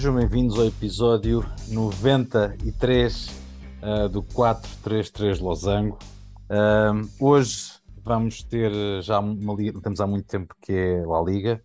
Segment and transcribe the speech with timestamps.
[0.00, 3.28] Sejam bem-vindos ao episódio 93
[3.82, 5.98] uh, do 433 Losango.
[6.48, 8.72] Uh, hoje vamos ter
[9.02, 11.62] já uma liga, estamos há muito tempo que é a Liga.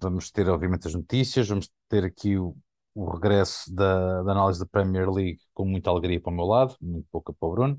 [0.00, 2.56] Vamos ter, obviamente, as notícias, vamos ter aqui o,
[2.94, 6.74] o regresso da, da, análise da Premier League com muita alegria para o meu lado,
[6.80, 7.78] muito pouca para o Bruno.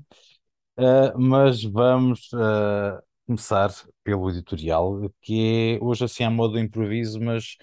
[0.78, 2.30] Uh, mas vamos
[3.26, 7.56] começar pelo editorial, que é hoje assim a modo de improviso, mas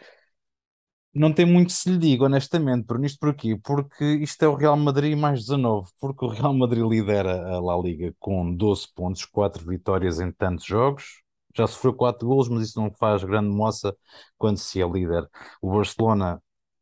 [1.13, 3.57] não tem muito se lhe diga, honestamente, por isto porquê?
[3.63, 7.77] Porque isto é o Real Madrid mais 19, porque o Real Madrid lidera a La
[7.77, 11.21] Liga com 12 pontos, 4 vitórias em tantos jogos,
[11.55, 13.95] já sofreu 4 golos, mas isso não faz grande moça
[14.37, 15.29] quando se é líder.
[15.61, 16.41] O Barcelona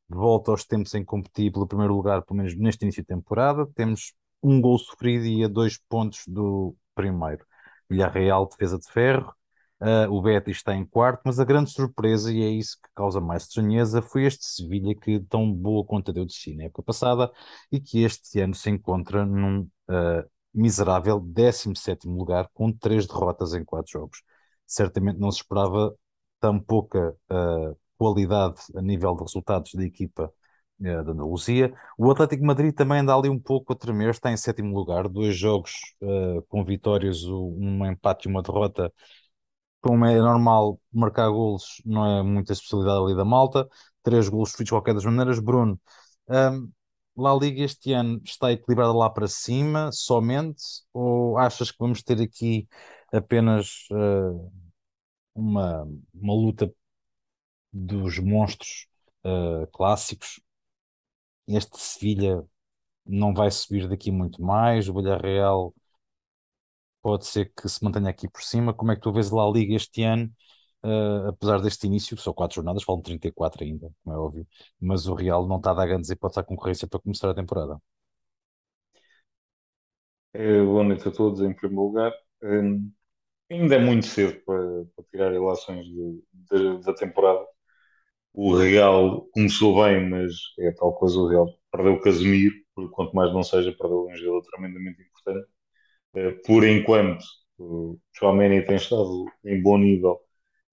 [0.09, 4.13] volta aos tempos em competir pelo primeiro lugar, pelo menos neste início de temporada, temos
[4.43, 7.45] um gol sofrido e a dois pontos do primeiro.
[7.90, 9.34] Villarreal, defesa de ferro,
[9.82, 13.20] Uh, o Betis está em quarto, mas a grande surpresa, e é isso que causa
[13.20, 17.32] mais estranheza, foi este Sevilha que tão boa conta deu de si na época passada
[17.71, 23.65] e que este ano se encontra num uh, miserável 17 lugar com três derrotas em
[23.65, 24.21] quatro jogos.
[24.68, 25.95] Certamente não se esperava
[26.40, 30.32] tão pouca uh, qualidade a nível de resultados da equipa
[30.77, 31.73] da Andaluzia.
[31.98, 35.35] O Atlético Madrid também anda ali um pouco a tremer, está em sétimo lugar, dois
[35.38, 35.73] jogos
[36.49, 38.91] com vitórias, um empate e uma derrota
[39.82, 43.68] como é normal, marcar golos não é muita especialidade ali da malta.
[44.04, 45.40] Três golos feitos de qualquer das maneiras.
[45.40, 45.79] Bruno,
[46.29, 46.71] um,
[47.18, 50.63] La Liga este ano está equilibrada lá para cima somente?
[50.93, 52.68] Ou achas que vamos ter aqui
[53.12, 54.51] apenas uh,
[55.35, 56.73] uma, uma luta
[57.73, 58.88] dos monstros
[59.26, 60.41] uh, clássicos?
[61.48, 62.43] Este Sevilha
[63.05, 64.88] não vai subir daqui muito mais.
[64.90, 65.73] O Villarreal
[67.02, 68.74] pode ser que se mantenha aqui por cima.
[68.74, 70.31] Como é que tu vês lá a Liga este ano?
[70.84, 74.47] Uh, apesar deste início, são quatro jornadas, falam 34 ainda, como é óbvio,
[74.81, 77.79] mas o Real não está a dar grandes hipóteses à concorrência para começar a temporada.
[80.34, 82.13] É, boa noite a todos, em primeiro lugar.
[82.44, 82.91] Um,
[83.51, 87.45] ainda é muito cedo para, para tirar relações de, de, da temporada.
[88.34, 93.16] O Real começou bem, mas é tal coisa: o Real perdeu o Casemiro, porque quanto
[93.16, 95.47] mais não seja, perdeu um jogador tremendamente importante.
[96.16, 97.23] Eh, por enquanto,
[97.57, 100.19] o Chouameni tem estado em bom nível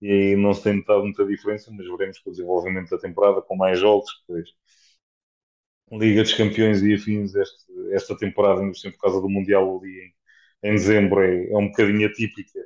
[0.03, 3.43] e aí não se tem notado muita diferença, mas veremos com o desenvolvimento da temporada,
[3.43, 4.51] com mais jogos, depois
[5.91, 10.13] Liga dos Campeões e afins, este, esta temporada, ainda por causa do Mundial ali
[10.63, 12.61] em, em dezembro, é, é um bocadinho atípica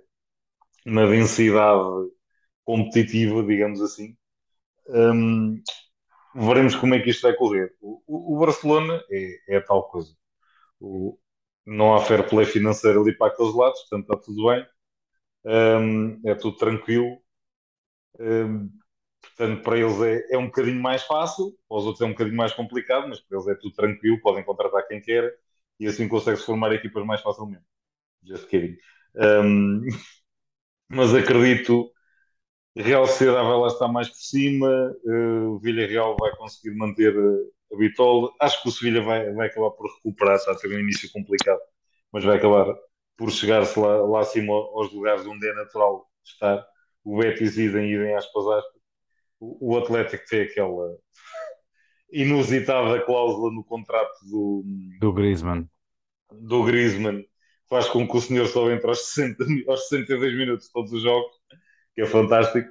[0.87, 2.11] na densidade
[2.65, 4.17] competitiva, digamos assim.
[4.89, 5.63] Um,
[6.35, 7.75] veremos como é que isto vai correr.
[7.81, 8.03] O,
[8.37, 10.15] o Barcelona é, é tal coisa.
[11.67, 14.67] Não há fair play financeiro ali para aqueles lados, portanto está tudo bem,
[15.45, 17.19] um, é tudo tranquilo.
[18.19, 18.71] Um,
[19.23, 22.37] portanto, para eles é, é um bocadinho mais fácil, para os outros é um bocadinho
[22.37, 25.33] mais complicado, mas para eles é tudo tranquilo, podem contratar quem quer
[25.81, 27.65] e assim consegue-se formar equipas mais facilmente.
[28.25, 28.77] Just kidding.
[29.17, 29.83] Um,
[30.91, 31.93] mas acredito
[32.77, 34.69] Real Sociedade vai lá estar mais por cima,
[35.05, 37.15] uh, o Villarreal vai conseguir manter
[37.73, 38.31] a Bitola.
[38.41, 41.61] Acho que o Sevilha vai, vai acabar por recuperar, está a ter um início complicado,
[42.13, 42.75] mas vai acabar
[43.17, 46.65] por chegar-se lá, lá acima aos lugares onde é natural estar.
[47.05, 48.83] O Betis idem, idem aspas, aspas.
[49.41, 50.97] O, o Atlético tem aquela
[52.13, 54.63] inusitada cláusula no contrato do,
[55.01, 55.67] do Griezmann.
[56.31, 57.25] Do Griezmann
[57.69, 61.03] faz com que o senhor só entre aos, 60, aos 62 minutos de todos os
[61.03, 61.33] jogos,
[61.95, 62.69] que é fantástico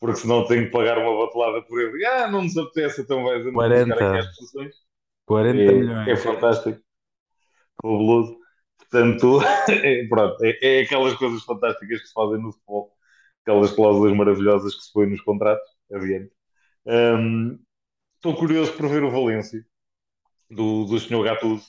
[0.00, 2.04] porque senão tenho que pagar uma batelada por ele.
[2.04, 4.74] Ah, não nos apetece, então vais a 40, aqui as posições.
[5.26, 6.08] 40 é, milhões.
[6.08, 6.80] É fantástico.
[7.80, 8.36] Fabuloso.
[8.78, 9.40] Portanto,
[9.70, 12.92] é, pronto, é, é, aquelas coisas fantásticas que se fazem no futebol,
[13.42, 15.68] aquelas cláusulas maravilhosas que se põem nos contratos.
[15.92, 16.32] Adiante.
[16.86, 17.58] Um,
[18.16, 19.64] estou curioso por ver o Valência
[20.50, 21.22] do, do Sr.
[21.22, 21.66] Gattuso.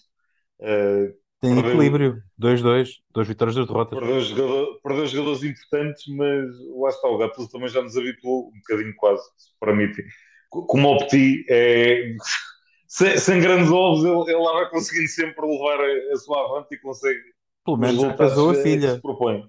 [0.59, 1.13] Uh,
[1.45, 3.99] tem equilíbrio, 2-2, duas vitórias, duas derrotas.
[3.99, 6.45] Perdeu, jogador, perdeu jogadores importantes, mas
[6.77, 10.05] lá está, o Gattuso também já nos habituou, um bocadinho quase, se permitem.
[10.49, 12.15] Como o Petit, é,
[12.87, 16.73] sem, sem, grandes ovos, ele, ele, lá vai conseguindo sempre levar a, a sua avante
[16.73, 17.21] e consegue.
[17.63, 18.95] Pelo menos já casou a filha.
[18.95, 19.43] Se propõe.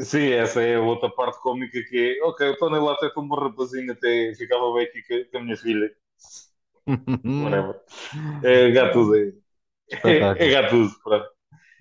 [0.00, 3.22] Sim, essa é a outra parte cómica que é, ok, o Tony lá até foi
[3.22, 5.90] um rapazinho, até ficava bem aqui com, a minha filha.
[6.86, 7.80] Whatever.
[8.42, 9.43] É, é
[9.90, 11.26] é, é gatuso, pronto.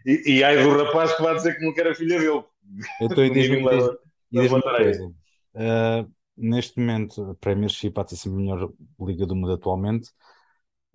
[0.05, 2.43] E, e ai do rapaz que vai dizer que não quer a filha dele.
[3.01, 3.57] Então, e diz-me
[4.31, 5.05] diz, uma coisa.
[5.55, 8.69] Uh, neste momento, a Premiership pode ser sempre a melhor
[8.99, 10.09] liga do mundo atualmente.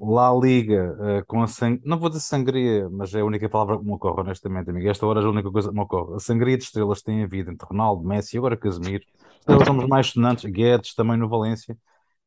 [0.01, 1.81] Lá a Liga, uh, com a sang...
[1.85, 4.89] não vou dizer sangria, mas é a única palavra que me ocorre, honestamente, amigo.
[4.89, 6.15] Esta hora é a única coisa que me ocorre.
[6.15, 9.05] A sangria de estrelas tem havido entre Ronaldo, Messi e agora Casemiro.
[9.41, 11.77] Estrelas somos mais sonantes, Guedes também no Valência.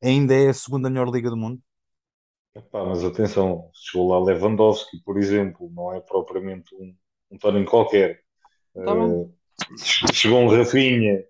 [0.04, 1.62] ainda é a segunda melhor liga do mundo?
[2.54, 6.96] Epá, mas atenção, chegou lá Lewandowski, por exemplo, não é propriamente um,
[7.32, 8.22] um Tony qualquer.
[8.76, 9.04] Está bem.
[9.04, 9.34] Uh,
[10.14, 11.24] chegou um Rafinha,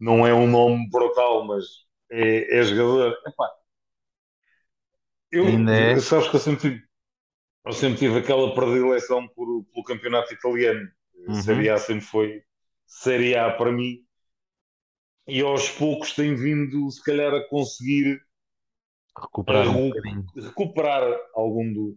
[0.00, 1.64] não é um nome brutal, mas
[2.10, 3.16] é, é jogador.
[3.26, 3.50] Epá,
[5.34, 5.98] eu, Ainda é.
[5.98, 6.84] sabes que eu sempre tive,
[7.66, 10.88] eu sempre tive aquela predileção por, pelo campeonato italiano.
[11.26, 11.34] Uhum.
[11.34, 12.42] Série A sempre foi
[12.86, 14.04] Série A para mim.
[15.26, 18.20] E aos poucos tem vindo, se calhar, a conseguir
[19.16, 20.26] Recuperar um a bocadinho.
[20.36, 21.96] recuperar algum do,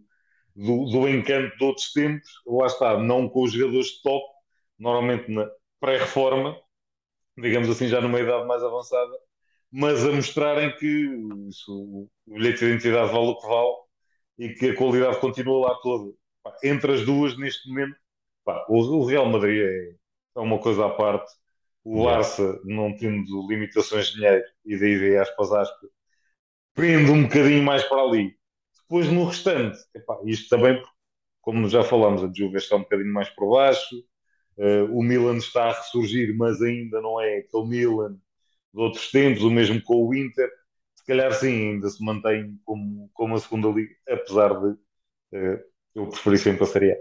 [0.54, 2.28] do, do encanto de outros tempos.
[2.46, 4.24] Lá está, não com os jogadores de top,
[4.78, 5.50] normalmente na
[5.80, 6.56] pré-reforma,
[7.36, 9.12] digamos assim, já numa idade mais avançada,
[9.70, 10.86] mas a mostrarem que
[11.48, 13.74] isso, o bilhete de identidade vale o que vale
[14.38, 16.12] e que a qualidade continua lá toda.
[16.62, 17.96] Entre as duas, neste momento,
[18.44, 19.94] pá, o, Real Madrid é,
[20.36, 21.30] é uma coisa à parte.
[21.84, 22.04] O.
[22.04, 25.90] Barça, não tendo limitações de dinheiro, e daí vem aspas, aspas,
[26.78, 28.36] prende um bocadinho mais para ali.
[28.82, 30.80] Depois no restante, epá, isto também,
[31.40, 33.96] como já falámos, a Juve está um bocadinho mais por baixo,
[34.56, 38.12] eh, o Milan está a ressurgir, mas ainda não é aquele Milan
[38.72, 40.48] de outros tempos, o mesmo com o Inter.
[40.94, 44.76] Se calhar sim, ainda se mantém como, como a segunda liga, apesar de
[45.32, 45.64] eh,
[45.96, 46.96] eu preferir sempre a Série A.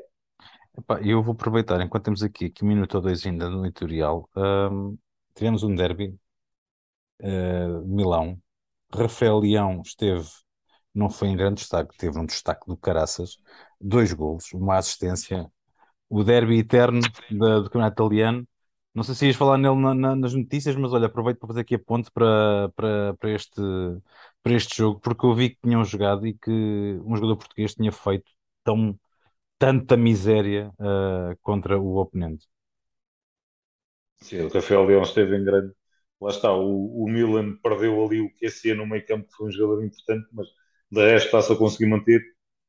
[0.79, 4.27] Epá, eu vou aproveitar, enquanto temos aqui, aqui um minuto ou dois ainda no editorial,
[4.35, 4.97] hum,
[5.35, 6.15] tivemos um derby
[7.21, 8.41] de Milão.
[8.93, 10.27] Rafael Leão esteve,
[10.93, 13.37] não foi em grande destaque, teve um destaque do caraças,
[13.79, 15.51] dois golos, uma assistência,
[16.09, 18.47] o derby eterno da- do campeonato italiano.
[18.95, 21.61] Não sei se ias falar nele na- na- nas notícias, mas olha, aproveito para fazer
[21.61, 23.61] aqui a ponte para, para, para este,
[24.43, 26.51] para este jogo, porque eu vi que tinham jogado e que
[27.05, 28.31] um jogador português tinha feito
[28.63, 28.99] tão,
[29.59, 32.47] tanta miséria eh, contra o oponente.
[34.21, 35.73] Sim, o Rafael Leão esteve em grande.
[36.19, 39.51] Lá está, o, o Milan perdeu ali o QC no meio campo, que foi um
[39.51, 40.47] jogador importante, mas
[40.91, 42.21] de resto está-se a conseguir manter.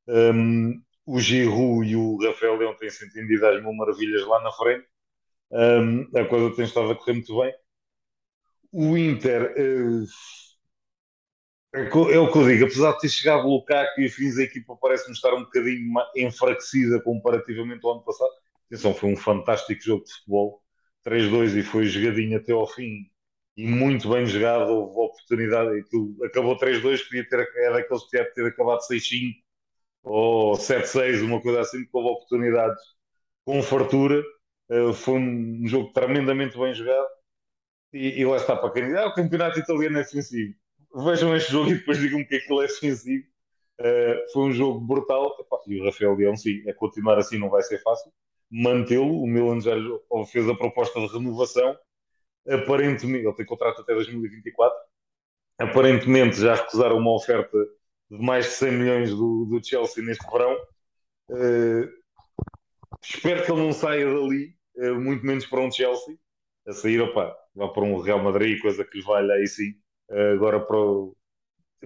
[0.06, 4.86] Um, o Giroud e o Rafael Leão têm-se entendido às mil maravilhas lá na frente.
[5.50, 7.54] Um, a coisa tem estado a correr muito bem.
[8.70, 10.04] O Inter, eh,
[11.74, 14.76] é, o que eu digo, apesar de ter chegado o Lukaku e afins, a equipa
[14.76, 18.30] parece-me estar um bocadinho enfraquecida comparativamente ao ano passado.
[18.66, 20.62] Atenção, foi um fantástico jogo de futebol,
[21.04, 23.10] 3-2 e foi jogadinho até ao fim
[23.58, 28.46] e muito bem jogado, houve oportunidade, aquilo acabou 3-2, podia ter, é daqueles que ter
[28.46, 29.34] acabado 6-5
[30.04, 32.82] ou 7-6, uma coisa assim, porque houve oportunidades
[33.44, 34.22] com fartura,
[34.70, 37.06] Eh, foi um jogo tremendamente bem jogado
[37.92, 40.54] e, e lá está para quem diz, ah, o campeonato italiano é defensivo.
[40.94, 43.26] Vejam este jogo e depois digam-me que aquilo é defensivo.
[43.80, 45.34] Uh, foi um jogo brutal.
[45.66, 48.12] E o Rafael Leão, sim, é continuar assim não vai ser fácil.
[48.50, 49.72] Mantê-lo, o Milan já
[50.32, 51.76] fez a proposta de renovação.
[52.48, 54.76] Aparentemente, ele tem contrato até 2024.
[55.58, 57.58] Aparentemente já recusaram uma oferta
[58.10, 60.56] de mais de 100 milhões do, do Chelsea neste verão.
[61.30, 61.88] Uh,
[63.02, 66.16] espero que ele não saia dali, uh, muito menos para um Chelsea.
[66.66, 69.72] A sair, opá, vá para um Real Madrid, coisa que lhe valha aí sim.
[70.10, 71.16] Uh, agora para o,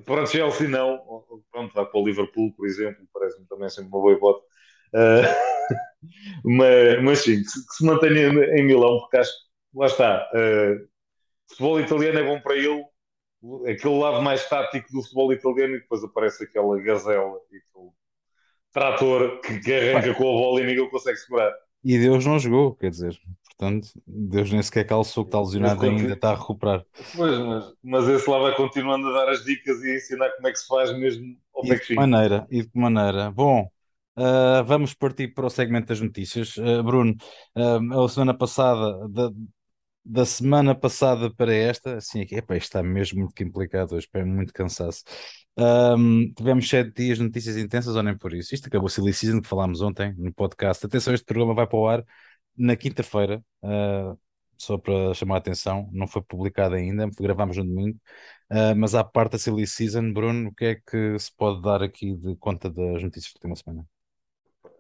[0.05, 4.01] para o Chelsea não, pronto, vá para o Liverpool, por exemplo, parece-me também sempre uma
[4.01, 4.47] boa hipótese.
[6.45, 9.33] Mas, mas sim, que se, mantenha em Milão, porque acho
[9.75, 10.29] lá está.
[10.35, 10.89] Uh,
[11.49, 12.85] futebol italiano é bom para ele,
[13.71, 17.91] aquele lado mais tático do futebol italiano, e depois aparece aquela gazela e aquele
[18.73, 21.53] trator que, que arranca com a bola e ninguém consegue segurar.
[21.85, 25.95] E Deus não jogou, quer dizer, portanto, Deus nem sequer calçou que está lesionado Esse
[25.95, 26.85] ainda, está a recuperar.
[27.17, 30.47] Pois, mas, mas esse lá vai continuando a dar as dicas e a ensinar como
[30.47, 33.33] é que se faz mesmo ao E pé de que maneira, e de que maneira.
[33.33, 33.69] Bom,
[34.17, 36.55] ah, vamos partir para o segmento das notícias.
[36.59, 37.17] Ah, Bruno,
[37.55, 39.31] ah, a semana passada, da,
[40.05, 45.05] da semana passada para esta, assim, isto está mesmo muito complicado hoje, é muito cansaço.
[45.57, 48.55] Ahm, tivemos sete dias de notícias intensas, ou nem por isso.
[48.55, 50.85] Isto acabou a Silly Season que falámos ontem no podcast.
[50.87, 52.05] Atenção, este programa vai para o ar
[52.57, 54.15] na quinta-feira, ah,
[54.63, 57.99] só para chamar a atenção, não foi publicado ainda, gravámos no domingo.
[58.51, 61.83] Uh, mas à parte da Silly Season, Bruno, o que é que se pode dar
[61.83, 63.87] aqui de conta das notícias da última semana?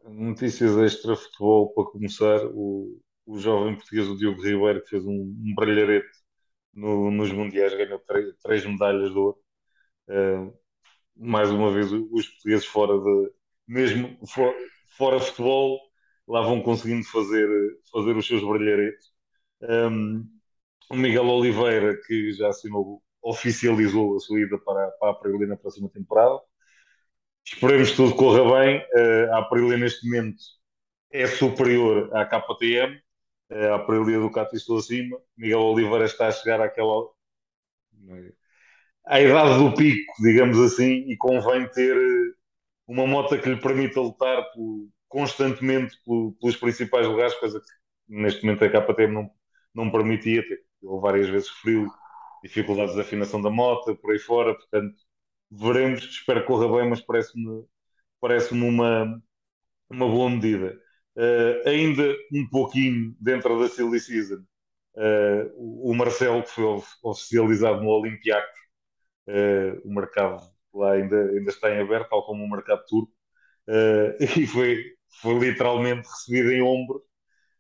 [0.05, 2.47] Notícias extra futebol para começar.
[2.47, 6.09] O, o jovem português, o Diogo Ribeiro, que fez um, um brilharete
[6.75, 8.01] no- nos Mundiais, ganhou
[8.45, 9.39] três, medalhas de ouro.
[10.09, 10.55] Uh,
[11.17, 13.33] mais uma vez, os portugueses fora de,
[13.69, 14.55] mesmo fo-
[14.97, 15.81] fora futebol,
[16.29, 17.49] lá vão conseguindo fazer,
[17.93, 19.09] fazer os seus brilharetes.
[19.63, 20.27] Um,
[20.91, 25.57] o Miguel Oliveira, que já assinou, oficializou a sua ida para, para a Aprilia na
[25.57, 26.41] próxima temporada.
[27.45, 28.79] Esperemos que tudo corra bem.
[28.95, 30.43] Uh, a Aprilia, neste momento,
[31.13, 33.01] é superior à KTM.
[33.53, 35.19] Uh, a Aprilia Ducati estou acima.
[35.37, 37.09] Miguel Oliveira está a chegar àquela.
[39.07, 42.35] à idade do pico, digamos assim, e convém ter eh,
[42.87, 47.67] uma moto que lhe permita lutar por, constantemente por, pelos principais lugares, coisa que
[48.09, 49.31] neste momento a KTM não,
[49.75, 51.89] não permitia, ter várias vezes frio,
[52.43, 54.97] dificuldades de afinação da moto, por aí fora, portanto,
[55.51, 57.65] veremos, espero que corra bem, mas parece-me
[58.21, 59.23] parece uma,
[59.91, 60.81] uma boa medida.
[61.17, 64.43] Uh, ainda um pouquinho dentro da Silly Season,
[64.97, 68.59] uh, o Marcelo, que foi oficializado no Olympiacos,
[69.29, 70.43] uh, o mercado
[70.73, 73.13] lá ainda, ainda está em aberto, tal como o mercado turco,
[74.19, 74.83] e foi,
[75.21, 77.03] foi literalmente recebido em ombros.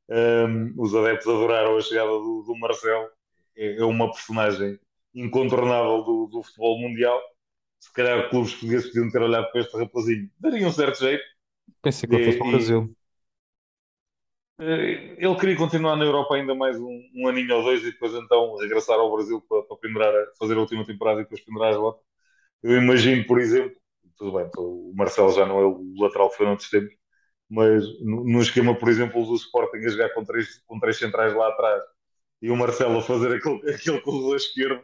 [0.09, 3.09] Um, os adeptos adoraram a chegada do, do Marcelo,
[3.56, 4.78] é, é, uma personagem
[5.14, 7.21] incontornável do, do futebol mundial.
[7.78, 11.23] Se calhar clubes portugueses podiam ter olhado para este rapazinho, daria um certo jeito.
[11.82, 12.97] Pensei que ele fosse para o Brasil.
[14.61, 18.12] Eh, ele queria continuar na Europa ainda mais um, um aninho ou dois e depois
[18.14, 21.76] então regressar ao Brasil para, para pendurar, fazer a última temporada e depois pendurar as
[21.78, 22.02] botas.
[22.62, 23.76] Eu imagino, por exemplo,
[24.18, 26.94] tudo bem, então, o Marcelo já não é o lateral que foi noutros tempos,
[27.50, 31.49] mas no, esquema, por exemplo, do Sporting a jogar com três, com três centrais lá
[31.49, 31.82] atrás
[32.42, 34.82] e o Marcelo a fazer aquele, aquele corredor esquerdo,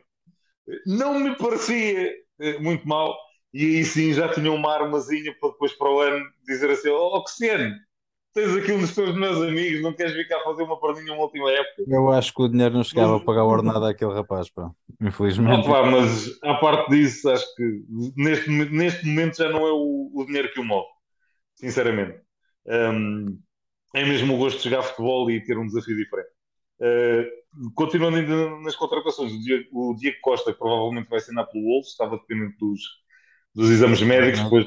[0.87, 3.17] não me parecia eh, muito mal.
[3.53, 7.17] E aí sim já tinha uma armazinha para depois para o ano dizer assim: Ó
[7.17, 7.75] oh, Cristiano,
[8.39, 11.25] tens aqui um dos teus meus amigos, não queres vir cá fazer uma perninha uma
[11.25, 11.85] última época?
[11.89, 14.71] Eu acho que o dinheiro não chegava a pagar a ordenada àquele rapaz, pá.
[15.01, 15.67] Infelizmente.
[15.67, 17.85] pá, mas à parte disso, acho que
[18.17, 20.87] neste, neste momento já não é o, o dinheiro que o move,
[21.57, 22.21] sinceramente.
[22.67, 23.41] Um,
[23.95, 26.29] é mesmo o gosto de jogar futebol e ter um desafio diferente.
[26.81, 31.65] Uh, continuando ainda nas contratações, o Diego, o Diego, Costa, que provavelmente vai assinar pelo
[31.65, 32.81] Wolves, estava dependente dos,
[33.59, 34.67] dos exames médicos, depois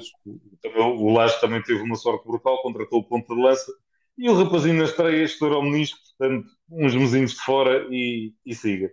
[0.61, 3.71] também, o Laje também teve uma sorte brutal, contratou o ponto de lança,
[4.17, 8.53] e o rapazinho na estreia estourou o menisco, portanto, uns mesinhos de fora e, e
[8.53, 8.91] siga.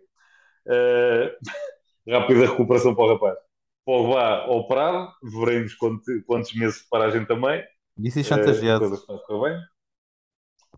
[0.66, 1.34] Uh,
[2.08, 3.38] rápida recuperação para o rapaz.
[3.84, 7.64] Pogba operado, veremos quantos, quantos meses de paragem também.
[7.96, 8.84] Disse chantageado.
[8.84, 9.60] Uh, coisas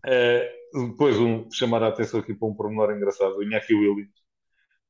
[0.03, 0.81] bem.
[0.83, 4.09] Uh, depois, um, chamar a atenção aqui para um pormenor engraçado: o Iñaki Williams,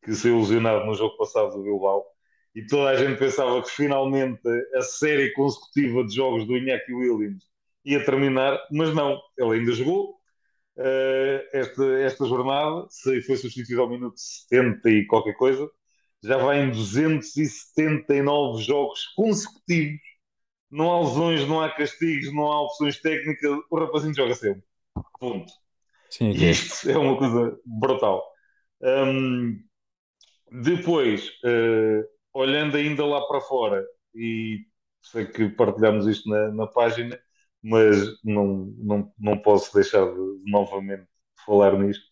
[0.01, 2.05] que se ilusionado no jogo passado do Bilbao,
[2.53, 4.41] e toda a gente pensava que finalmente
[4.75, 7.45] a série consecutiva de jogos do Iñaki Williams
[7.85, 10.19] ia terminar, mas não, ele ainda jogou.
[10.77, 15.69] Uh, esta, esta jornada se foi substituído ao minuto 70 e qualquer coisa,
[16.23, 19.99] já vai em 279 jogos consecutivos.
[20.69, 23.59] Não há lesões, não há castigos, não há opções técnicas.
[23.69, 24.63] O rapazinho joga sempre.
[25.19, 25.51] Ponto.
[26.09, 28.25] Sim, e isto é uma coisa brutal.
[28.81, 29.61] Um,
[30.51, 33.85] depois, uh, olhando ainda lá para fora,
[34.15, 34.65] e
[35.01, 37.19] sei que partilhamos isto na, na página,
[37.63, 41.07] mas não, não, não posso deixar de, de novamente
[41.45, 42.03] falar nisto.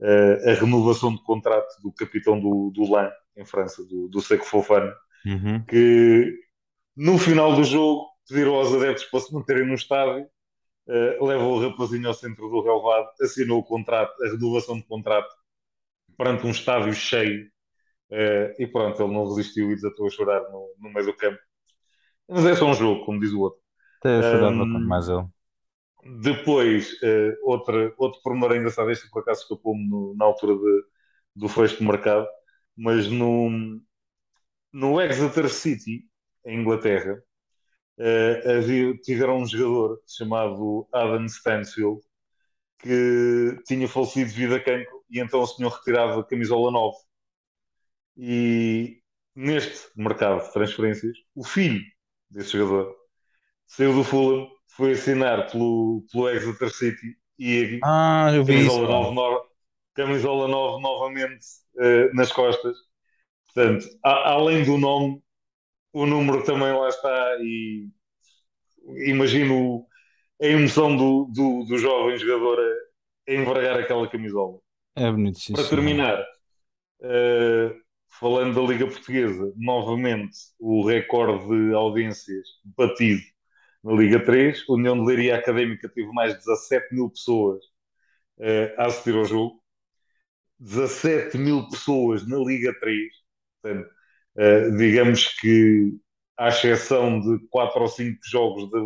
[0.00, 4.44] Uh, a renovação de contrato do capitão do, do LAN em França, do, do Seco
[4.44, 5.64] Fofana, uhum.
[5.64, 6.38] que
[6.94, 10.28] no final do jogo pediram aos adeptos para se manterem no estádio
[10.88, 15.32] uh, leva o rapazinho ao centro do relvado, assinou o contrato, a renovação de contrato
[16.16, 17.50] perante um estádio cheio
[18.10, 21.38] uh, e pronto, ele não resistiu e desatou a chorar no, no meio do campo.
[22.28, 23.60] Mas é só um jogo, como diz o outro.
[24.00, 25.26] Até a chorar um, mais ele.
[26.20, 30.84] Depois, uh, outra, outro pormenor engraçado, este por acaso escapou-me na altura de,
[31.34, 32.26] do fecho do mercado,
[32.76, 33.80] mas no,
[34.72, 36.04] no Exeter City,
[36.44, 37.20] em Inglaterra,
[37.98, 42.00] uh, havia, tiveram um jogador chamado Adam Stansfield
[42.78, 46.96] que tinha falecido devido a cancro e então o senhor retirava a camisola 9.
[48.16, 49.00] E
[49.34, 51.82] neste mercado de transferências, o filho
[52.30, 52.94] desse jogador
[53.66, 59.12] saiu do Fulham, foi assinar pelo, pelo Exeter City e ah, eu vi camisola, isso,
[59.12, 59.46] 9, no,
[59.94, 61.46] camisola 9 novamente
[61.76, 62.76] uh, nas costas.
[63.46, 65.22] Portanto, a, além do nome,
[65.92, 67.88] o número também lá está e
[69.06, 69.86] imagino
[70.40, 74.58] a emoção do, do, do jovem jogador a, a envergar aquela camisola.
[74.94, 76.20] É bonito, Para terminar,
[77.00, 77.85] uh,
[78.18, 82.46] falando da Liga Portuguesa, novamente o recorde de audiências
[82.76, 83.22] batido
[83.82, 84.64] na Liga 3.
[84.68, 87.64] A União de Leiria Académica teve mais de 17 mil pessoas
[88.38, 89.62] uh, a assistir ao jogo.
[90.58, 93.12] 17 mil pessoas na Liga 3.
[93.62, 93.96] Portanto,
[94.36, 95.98] Uh, digamos que,
[96.36, 98.78] à exceção de 4 ou 5 jogos da,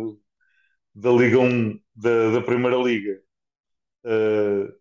[0.95, 3.21] da Liga 1, da, da Primeira Liga,
[4.05, 4.80] uh,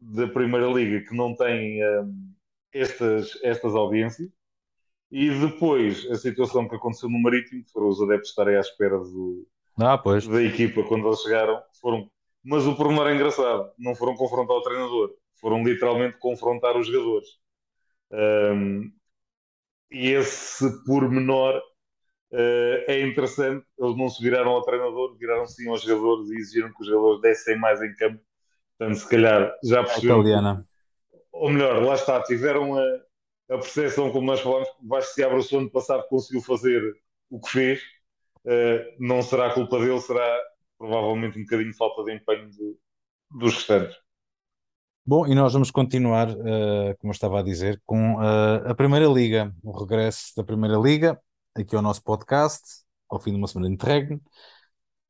[0.00, 2.34] da Primeira Liga, que não tem um,
[2.72, 4.30] estas, estas audiências,
[5.10, 8.98] e depois a situação que aconteceu no Marítimo, que foram os adeptos estarem à espera
[8.98, 9.46] do,
[9.78, 9.96] ah,
[10.30, 12.10] da equipa quando eles chegaram, foram.
[12.44, 17.28] Mas o pormenor é engraçado, não foram confrontar o treinador, foram literalmente confrontar os jogadores
[18.12, 18.92] Um,
[19.90, 21.56] e esse pormenor
[22.32, 23.66] uh, é interessante.
[23.78, 27.22] Eles não se viraram ao treinador, viraram sim aos jogadores e exigiram que os jogadores
[27.22, 28.22] dessem mais em campo.
[28.78, 30.20] Portanto, se calhar já perceberam.
[30.20, 30.66] Italiana.
[31.32, 32.82] Ou melhor, lá está, tiveram a,
[33.50, 36.82] a percepção, como nós falamos, Vasco se abre o ano passado conseguiu fazer
[37.30, 37.80] o que fez.
[38.44, 40.40] Uh, não será culpa dele, será
[40.78, 42.76] provavelmente um bocadinho de falta de empenho de,
[43.30, 43.96] dos restantes.
[45.04, 49.06] Bom, e nós vamos continuar, uh, como eu estava a dizer, com uh, a Primeira
[49.06, 51.20] Liga, o regresso da Primeira Liga,
[51.54, 52.62] aqui ao nosso podcast,
[53.08, 54.20] ao fim de uma semana de interregno.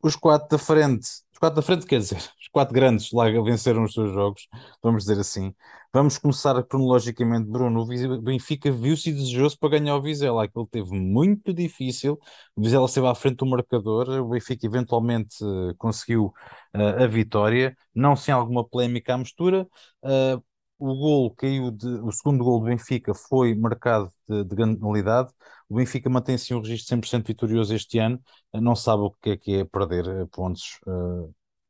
[0.02, 3.84] Os quatro da frente, os quatro da frente quer dizer, os quatro grandes lá venceram
[3.84, 4.48] os seus jogos,
[4.82, 5.54] vamos dizer assim.
[5.92, 7.82] Vamos começar cronologicamente, Bruno.
[7.82, 10.44] O Benfica viu-se desejoso para ganhar o Vizela.
[10.44, 12.18] Aquilo teve muito difícil.
[12.56, 14.08] O Vizela esteve à frente do marcador.
[14.08, 16.32] O Benfica eventualmente uh, conseguiu
[16.74, 19.68] uh, a vitória, não sem alguma polémica à mistura.
[20.02, 20.42] Uh,
[20.78, 25.32] o gol caiu de, o segundo gol do Benfica foi marcado de, de grande penalidade.
[25.68, 28.20] O Benfica mantém-se um registro 100% vitorioso este ano.
[28.54, 30.78] Não sabe o que é que é perder pontos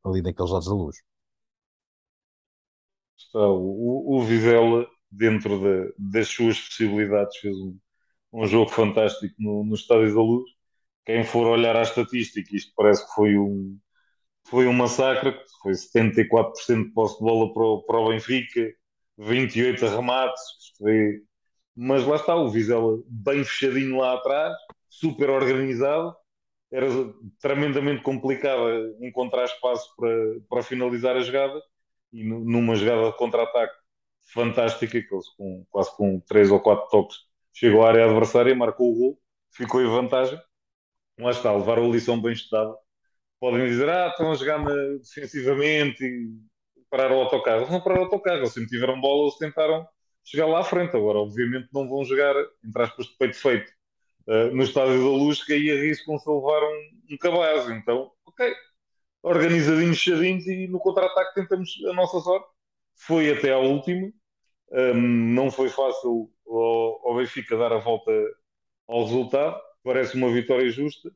[0.05, 0.97] ali naqueles lados da luz
[3.17, 7.79] está o, o Vizela, dentro de, das suas possibilidades, fez um,
[8.33, 10.51] um jogo fantástico no, no Estádio da Luz.
[11.07, 13.79] Quem for olhar à estatística, isto parece que foi um,
[14.49, 18.73] foi um massacre, foi 74% de posse de bola para o, para o Benfica,
[19.19, 20.43] 28 remates,
[20.79, 21.23] foi...
[21.75, 24.55] mas lá está o Vizela bem fechadinho lá atrás,
[24.89, 26.15] super organizado,
[26.73, 26.89] era
[27.41, 30.11] tremendamente complicado encontrar espaço para,
[30.49, 31.61] para finalizar a jogada
[32.13, 33.75] e numa jogada de contra-ataque
[34.33, 37.17] fantástica, que eles com, quase com 3 ou 4 toques
[37.57, 40.39] chegou à área adversária, marcou o gol, ficou em vantagem.
[41.19, 42.77] Lá está, levaram a lição bem estudada.
[43.41, 44.63] Podem dizer, ah, estão a jogar
[44.99, 46.31] defensivamente e
[46.91, 47.61] parar o autocarro.
[47.61, 49.87] Eles não pararam o autocarro, eles sempre tiveram bola, eles tentaram
[50.25, 50.97] chegar lá à frente.
[50.97, 53.71] Agora, obviamente, não vão jogar, entre aspas, de peito feito
[54.27, 57.69] uh, no estádio da que aí arriscam-se a levar um, um cabaz.
[57.71, 58.55] Então, ok,
[59.23, 62.49] organizadinhos, fechadinhos e no contra-ataque tentamos a nossa sorte.
[62.95, 64.11] Foi até à última.
[64.71, 68.11] Um, não foi fácil ao, ao, Benfica dar a volta
[68.89, 69.61] ao resultado.
[69.83, 71.11] Parece uma vitória justa.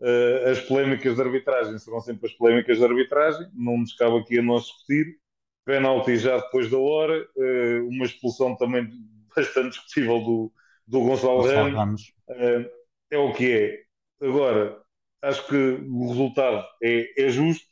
[0.00, 3.46] Uh, as polémicas de arbitragem serão sempre as polémicas de arbitragem.
[3.52, 5.18] Não nos cabe aqui a nós discutir.
[5.64, 7.28] Penalti já depois da hora.
[7.36, 8.88] Uh, uma expulsão também
[9.36, 10.52] bastante discutível do,
[10.86, 12.14] do Gonçalo Ramos.
[12.28, 12.66] Uh,
[13.10, 14.26] é o que é.
[14.26, 14.80] Agora,
[15.22, 17.68] acho que o resultado é, é justo.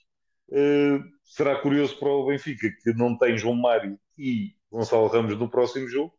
[1.25, 5.87] Será curioso para o Benfica que não tem João Mário e Gonçalo Ramos no próximo
[5.89, 6.15] jogo.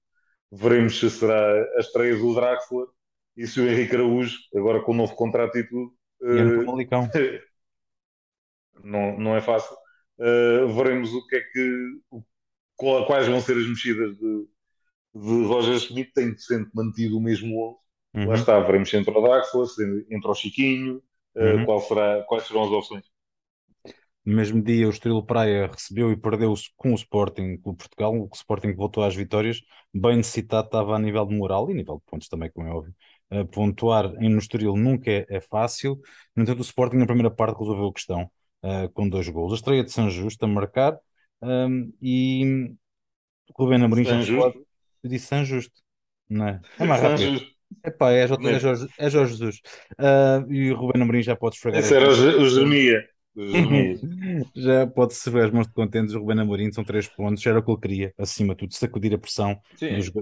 [0.51, 2.87] Veremos se será a estreia do Draxler
[3.35, 5.93] e se o Henrique Araújo, agora com o novo contrato e tudo.
[6.21, 6.65] Uh,
[8.83, 9.75] não, não é fácil.
[10.17, 11.99] Uh, veremos o que é que.
[12.77, 14.47] quais vão ser as mexidas de,
[15.15, 16.13] de Roger Schmidt.
[16.13, 17.79] Tem sempre mantido o mesmo 11.
[18.15, 18.27] Uhum.
[18.27, 21.01] Lá está, veremos se entra o Draxler, se entra o Chiquinho,
[21.35, 21.65] eh, uhum.
[21.65, 23.05] qual será, quais serão as opções.
[24.25, 28.13] No mesmo dia, o Estrela Praia recebeu e perdeu com o Sporting Clube Portugal.
[28.13, 29.61] O Sporting voltou às vitórias.
[29.93, 32.93] Bem necessitado estava a nível de moral e nível de pontos também, como é óbvio.
[33.51, 35.99] Pontuar em, Estoril nunca é, é, fácil.
[36.35, 38.29] No entanto, o Sporting na primeira parte resolveu a questão
[38.63, 39.53] uh, com dois gols.
[39.53, 40.97] A estreia de São Justo a marcar
[41.41, 42.73] um, e
[43.57, 44.57] Rubén Amorim já pode...
[45.03, 45.81] Eu disse São Justo,
[46.29, 46.61] não é?
[46.77, 47.41] É mais rápido.
[47.85, 49.61] Epá, é, J, é, Jorge, é Jorge Jesus.
[49.93, 51.79] Uh, e o Ruben Amorim já pode esfregar.
[51.79, 53.07] Esse era o Jeremia.
[54.55, 56.13] já pode-se ver as mãos de contentes.
[56.13, 57.45] O Ruben Amorim são três pontos.
[57.45, 59.59] Era o que ele queria, acima de tudo, sacudir a pressão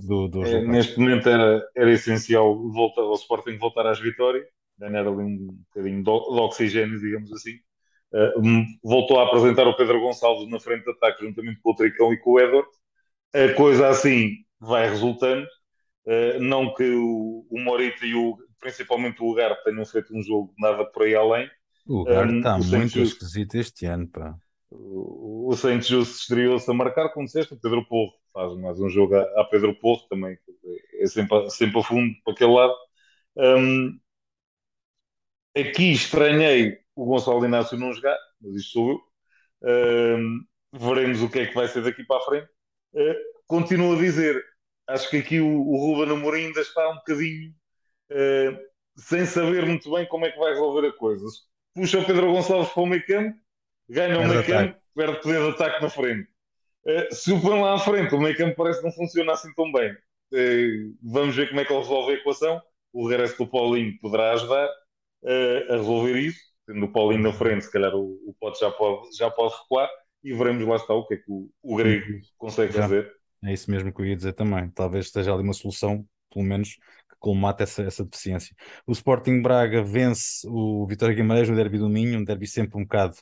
[0.04, 4.46] do, do, é, Neste momento era, era essencial voltar, o Sporting voltar às vitórias,
[4.78, 7.54] ganhar ali um bocadinho de, oxigênio, digamos assim.
[8.14, 12.14] Uh, voltou a apresentar o Pedro Gonçalves na frente de ataque, juntamente com o Tricão
[12.14, 12.68] e com o Edward.
[13.34, 15.46] A coisa assim vai resultando
[16.08, 20.54] Uh, não que o, o Morita e o, principalmente o Lugar tenham feito um jogo
[20.58, 21.50] nada por aí além.
[21.88, 24.38] O Lugar está um, muito esquisito este ano, pá.
[24.70, 28.90] O, o Santos Justo estreou-se a marcar, como disseste, o Pedro Porro faz mais um
[28.90, 30.38] jogo a, a Pedro Porro também,
[31.00, 32.76] é sempre, sempre a fundo para aquele lado.
[33.38, 34.00] Um,
[35.56, 40.18] aqui estranhei o Gonçalo Inácio não jogar, mas isto sou eu.
[40.18, 42.50] Um, veremos o que é que vai ser daqui para a frente.
[42.94, 43.16] Uh,
[43.48, 44.44] continuo a dizer,
[44.88, 47.52] acho que aqui o, o Ruben Amorim ainda está um bocadinho
[48.12, 48.60] uh,
[48.98, 51.26] sem saber muito bem como é que vai resolver a coisa.
[51.78, 53.38] Puxa o Pedro Gonçalves para o meio campo,
[53.88, 56.28] ganha o meio campo, perde poder de ataque na frente.
[56.84, 59.54] Uh, se o põe lá à frente, o meio campo parece que não funciona assim
[59.54, 59.92] tão bem.
[60.34, 62.60] Uh, vamos ver como é que ele resolve a equação.
[62.92, 64.68] O regresso do Paulinho poderá ajudar
[65.70, 66.40] a resolver isso.
[66.66, 69.88] Tendo o Paulinho na frente, se calhar o, o Pote já pode, já pode recuar
[70.24, 73.14] e veremos lá está o que é que o, o Grego consegue já, fazer
[73.44, 74.68] É isso mesmo que eu ia dizer também.
[74.72, 76.78] Talvez esteja ali uma solução, pelo menos,
[77.18, 78.56] que colmate essa, essa deficiência.
[78.86, 82.84] O Sporting Braga vence o Vitória Guimarães no Derby do Minho, um derby sempre um
[82.84, 83.16] bocado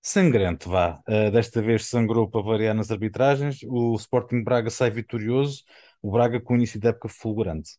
[0.00, 1.00] sangrento, vá.
[1.08, 3.60] Uh, desta vez sangrou para variar nas arbitragens.
[3.64, 5.62] O Sporting Braga sai vitorioso,
[6.02, 7.70] o Braga com início da época fulgurante.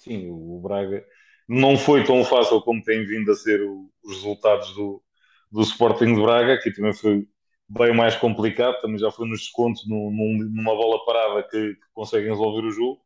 [0.00, 1.04] Sim, o Braga
[1.48, 5.02] não foi tão fácil como tem vindo a ser o, os resultados do,
[5.50, 7.26] do Sporting de Braga, que também foi
[7.68, 12.30] bem mais complicado, também já foi nos descontos num, numa bola parada que, que conseguem
[12.30, 13.02] resolver o jogo.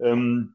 [0.00, 0.48] Um,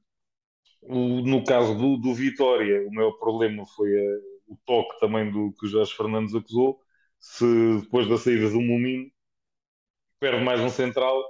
[0.83, 5.53] o, no caso do, do Vitória, o meu problema foi a, o toque também do
[5.53, 6.79] que o Jorge Fernandes acusou.
[7.19, 7.45] Se
[7.81, 9.11] depois da saída do Mumino
[10.19, 11.21] perde mais um central,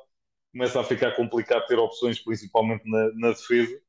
[0.51, 3.79] começa a ficar complicado ter opções, principalmente na, na defesa.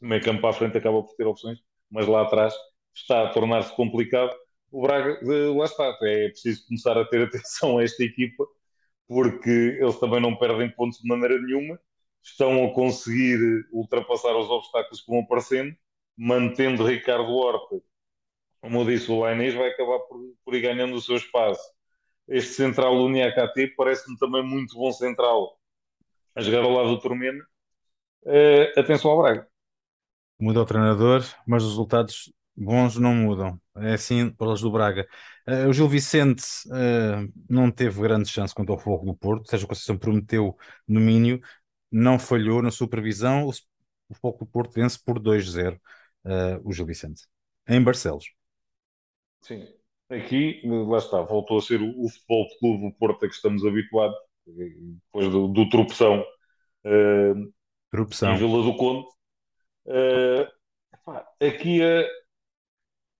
[0.00, 1.58] O meio campo à frente acaba por ter opções,
[1.90, 2.54] mas lá atrás
[2.94, 4.34] está a tornar-se complicado.
[4.70, 5.18] O Braga,
[5.54, 8.46] lá está, é preciso começar a ter atenção a esta equipa,
[9.08, 11.78] porque eles também não perdem pontos de maneira nenhuma,
[12.22, 13.38] estão a conseguir
[13.72, 15.74] ultrapassar os obstáculos que vão aparecendo,
[16.16, 17.80] mantendo Ricardo Horta,
[18.60, 21.62] como disse, o Lainês vai acabar por, por ir ganhando o seu espaço.
[22.26, 25.56] Este central Uniacati parece-me também muito bom central
[26.34, 27.44] a jogar ao lado do Turmena.
[28.24, 29.48] Uh, atenção ao Braga.
[30.40, 33.60] Muda o treinador, mas os resultados bons não mudam.
[33.76, 35.06] É assim para os do Braga.
[35.46, 39.64] Uh, o Gil Vicente uh, não teve grande chance contra o Fogo do Porto, seja,
[39.64, 40.56] a Conceição prometeu
[40.88, 41.40] no mínimo,
[41.92, 43.46] não falhou na supervisão.
[43.46, 43.50] O,
[44.08, 45.78] o Fogo do Porto vence por 2-0 uh,
[46.64, 47.22] o Gil Vicente,
[47.68, 48.24] em Barcelos.
[49.42, 49.68] Sim,
[50.08, 53.34] aqui, lá está, voltou a ser o, o futebol de clube do Porto a que
[53.34, 54.16] estamos habituados,
[54.46, 56.24] depois do, do tropeção,
[57.90, 58.34] tropeção.
[58.34, 59.06] em Vila do Conde.
[61.40, 62.04] aqui a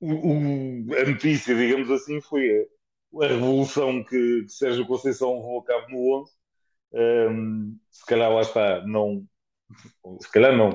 [0.01, 2.69] o, a notícia, digamos assim, foi
[3.21, 6.33] a, a revolução que, que, Sérgio Conceição levou a cabo no 11.
[6.93, 9.27] Um, se calhar lá está, não,
[10.21, 10.71] se calhar não,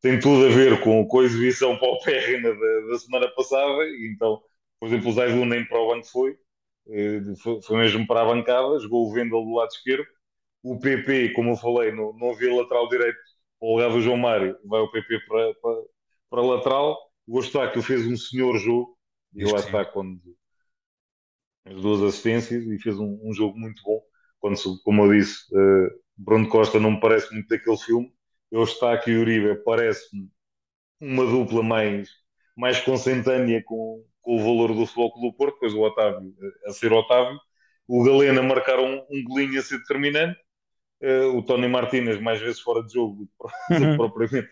[0.00, 3.84] tem tudo a ver com, com a exibição paupérrima da, da semana passada.
[4.12, 4.40] Então,
[4.80, 6.38] por exemplo, o Zaidu nem para o banco foi,
[6.90, 10.06] eh, foi, foi, mesmo para a bancada, jogou o Vendel do lado esquerdo.
[10.62, 13.18] O PP, como eu falei, não, havia lateral direito
[13.60, 15.82] o lugar do João Mário, vai o PP para, para,
[16.30, 18.96] para lateral o Eustáquio fez um senhor jogo,
[19.34, 20.18] e lá está quando
[21.66, 24.00] as duas assistências, e fez um, um jogo muito bom.
[24.40, 28.10] Quando, como eu disse, uh, Bruno Costa não me parece muito daquele filme.
[28.50, 30.30] Eustáquio e Uribe parece-me
[30.98, 32.08] uma dupla mais,
[32.56, 36.72] mais consentânea com, com o valor do Futebol do Porto, depois o Otávio eh, a
[36.72, 37.38] ser Otávio,
[37.86, 40.40] o Galena marcar um, um golinho a ser determinante,
[41.02, 43.96] uh, o Tony Martínez mais vezes fora de jogo do que uhum.
[43.98, 44.48] propriamente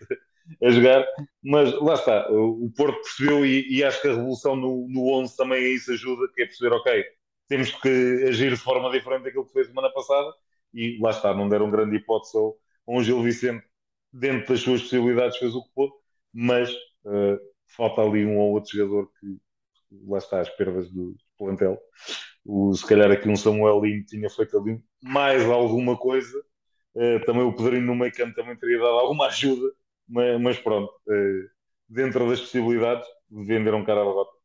[0.63, 1.05] a jogar,
[1.43, 5.35] mas lá está, o Porto percebeu e, e acho que a revolução no, no 11
[5.35, 7.05] também a isso ajuda, que é perceber, ok,
[7.47, 10.33] temos que agir de forma diferente daquilo que fez semana passada
[10.73, 12.57] e lá está, não deram grande hipótese ao,
[12.87, 13.65] um Gil Vicente
[14.11, 15.93] dentro das suas possibilidades fez o que pôde,
[16.33, 17.37] mas uh,
[17.75, 19.37] falta ali um ou outro jogador que
[20.07, 21.77] lá está as perdas do plantel.
[22.45, 26.37] O, se calhar aqui um Samuel Lino tinha feito ali mais alguma coisa.
[26.95, 29.71] Uh, também o Pedrinho no meio campo também teria dado alguma ajuda
[30.07, 31.49] mas, mas pronto, eh,
[31.89, 34.37] dentro das possibilidades, venderam cara a barata.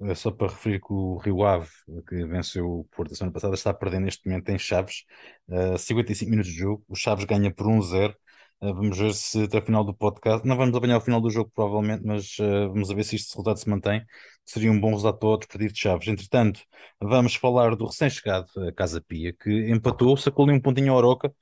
[0.00, 1.70] É só para referir que o Rio Ave,
[2.06, 5.04] que venceu o Porto a semana passada, está a perder neste momento em Chaves,
[5.48, 6.84] uh, 55 minutos de jogo.
[6.86, 8.14] O Chaves ganha por 1-0.
[8.60, 11.30] Uh, vamos ver se até o final do podcast, não vamos apanhar o final do
[11.30, 14.04] jogo provavelmente, mas uh, vamos ver se este resultado se mantém.
[14.44, 16.08] Seria um bom resultado para o Desportivo de Chaves.
[16.08, 16.60] Entretanto,
[17.00, 21.34] vamos falar do recém-chegado, Casa Pia, que empatou, sacou ali um pontinho a Oroca.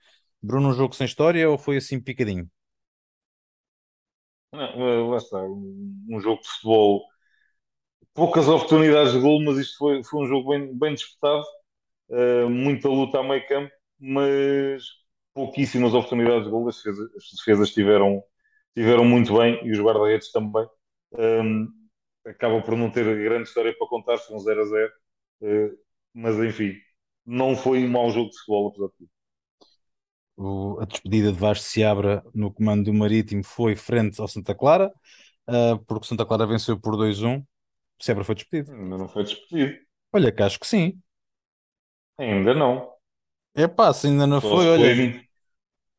[0.42, 2.48] Bruno, um jogo sem história ou foi assim picadinho?
[4.54, 7.04] Não, lá está, um, jogo de futebol,
[8.14, 11.44] poucas oportunidades de gol, mas isto foi, foi um jogo bem, bem disputado,
[12.10, 14.84] uh, muita luta a meio campo, mas
[15.34, 16.68] pouquíssimas oportunidades de gol.
[16.68, 18.22] As defesas, as defesas tiveram,
[18.76, 20.66] tiveram muito bem e os guarda-redes também.
[21.12, 21.68] Um,
[22.26, 24.92] acaba por não ter grande história para contar, foi um 0 a 0,
[25.42, 25.78] uh,
[26.14, 26.74] mas enfim,
[27.26, 29.10] não foi um mau jogo de futebol, apesar de tudo
[30.36, 34.92] o, a despedida de Vasco Seabra no comando do Marítimo foi frente ao Santa Clara,
[35.48, 37.44] uh, porque Santa Clara venceu por 2-1.
[38.00, 38.72] Seabra foi despedido.
[38.72, 39.78] Ainda não foi despedido.
[40.12, 41.00] Olha, que acho que sim.
[42.18, 42.92] Ainda não.
[43.54, 44.94] É pá, se ainda não Só foi, se olha.
[44.94, 45.28] Foi,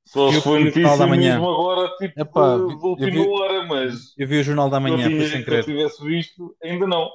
[0.05, 4.39] só se foi notícia mesmo agora, tipo, Epá, de última vi, hora, mas eu vi
[4.39, 5.63] o Jornal da Manhã, se foi sem eu querer.
[5.63, 7.09] tivesse visto, ainda não.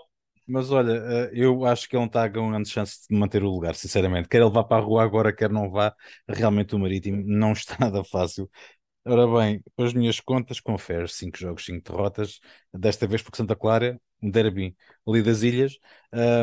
[0.51, 3.51] Mas olha, eh, eu acho que ele não está com grande chance de manter o
[3.51, 4.29] lugar, sinceramente.
[4.29, 5.95] Quer ele vá para a rua agora, quer não vá,
[6.29, 8.51] realmente o Marítimo não está nada fácil.
[9.05, 12.41] Ora bem, as minhas contas, confere 5 jogos, 5 derrotas,
[12.75, 15.79] desta vez porque Santa Clara, um derby ali das ilhas,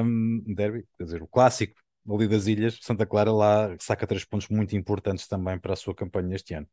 [0.04, 1.76] um derby, quer dizer, o clássico
[2.10, 5.96] ali das ilhas, Santa Clara lá saca três pontos muito importantes também para a sua
[5.96, 6.68] campanha este ano.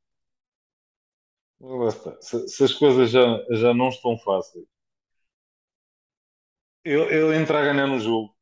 [2.20, 4.64] Se, se, as coisas já, já não estão fáceis,
[6.84, 8.34] ele, ele entra a ganhar no jogo,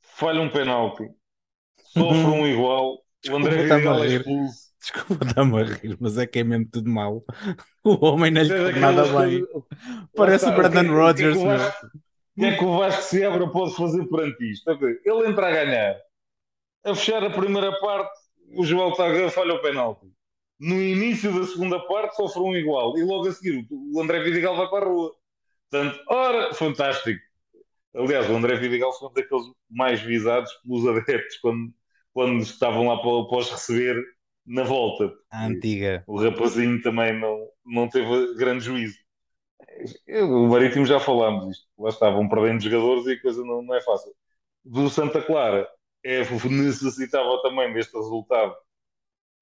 [0.00, 1.08] falha um penalti,
[1.92, 2.98] sofre um igual,
[3.28, 4.64] o André Vidal é expulso.
[4.84, 7.24] Desculpa, está-me a rir, mas é que é mesmo tudo mal.
[7.84, 9.42] O homem não lhe faz nada bem.
[10.14, 11.36] Parece o Brandon Rodgers.
[11.38, 14.70] O que é que o Vasco se abra pode fazer perante isto?
[14.70, 15.96] Ele entra a ganhar,
[16.84, 18.18] a fechar a primeira parte,
[18.56, 20.06] o João Taga falha o penalti.
[20.58, 24.56] No início da segunda parte sofre um igual e logo a seguir o André Vidigal
[24.56, 25.14] vai para a rua.
[25.74, 27.20] Portanto, ora, fantástico.
[27.96, 31.74] Aliás, o André Vidigal foi um daqueles mais visados pelos adeptos quando,
[32.12, 34.00] quando estavam lá para, os receber
[34.46, 35.12] na volta.
[35.32, 36.04] A antiga.
[36.06, 38.96] O rapazinho também não, não teve grande juízo.
[40.08, 41.66] O Marítimo já falámos isto.
[41.76, 44.12] Lá estavam perdendo jogadores e a coisa não, não é fácil.
[44.64, 45.68] Do Santa Clara
[46.04, 48.54] é, necessitava também deste resultado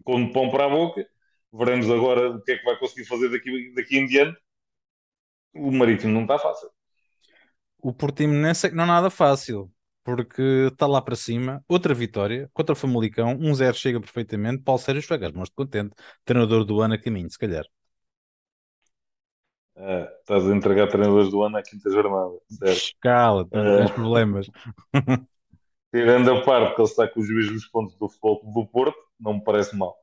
[0.02, 1.06] com pão para a boca.
[1.52, 4.40] Veremos agora o que é que vai conseguir fazer daqui, daqui em diante.
[5.54, 6.70] O Marítimo não está fácil.
[7.78, 9.70] O Portimonense é que não é nada fácil,
[10.04, 11.62] porque está lá para cima.
[11.68, 13.36] Outra vitória contra o Famalicão.
[13.38, 14.62] 1-0 chega perfeitamente.
[14.62, 15.94] Paulo Sérgio Fagas, muito contente.
[16.24, 17.64] Treinador do ano a caminho, se calhar.
[19.74, 22.38] É, estás a entregar treinadores do ano à quinta jornada.
[22.48, 22.96] Certo?
[23.00, 23.94] Cala, não tens é.
[23.94, 24.46] problemas.
[25.92, 29.34] Tirando a parte que ele está com os mesmos pontos do futebol do Porto, não
[29.34, 29.94] me parece mal.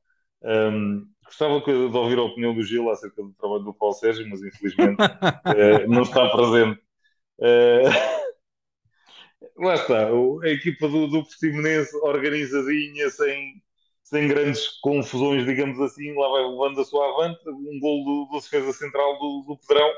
[0.43, 4.41] Um, gostava de ouvir a opinião do Gil acerca do trabalho do Paulo Sérgio, mas
[4.41, 6.81] infelizmente uh, não está presente.
[7.37, 7.85] Uh,
[9.63, 13.61] lá está, a equipa do, do Portimonense organizadinha, sem,
[14.03, 18.39] sem grandes confusões, digamos assim, lá vai levando a sua avante, um gol do, do
[18.41, 19.89] defesa central do, do Pedrão,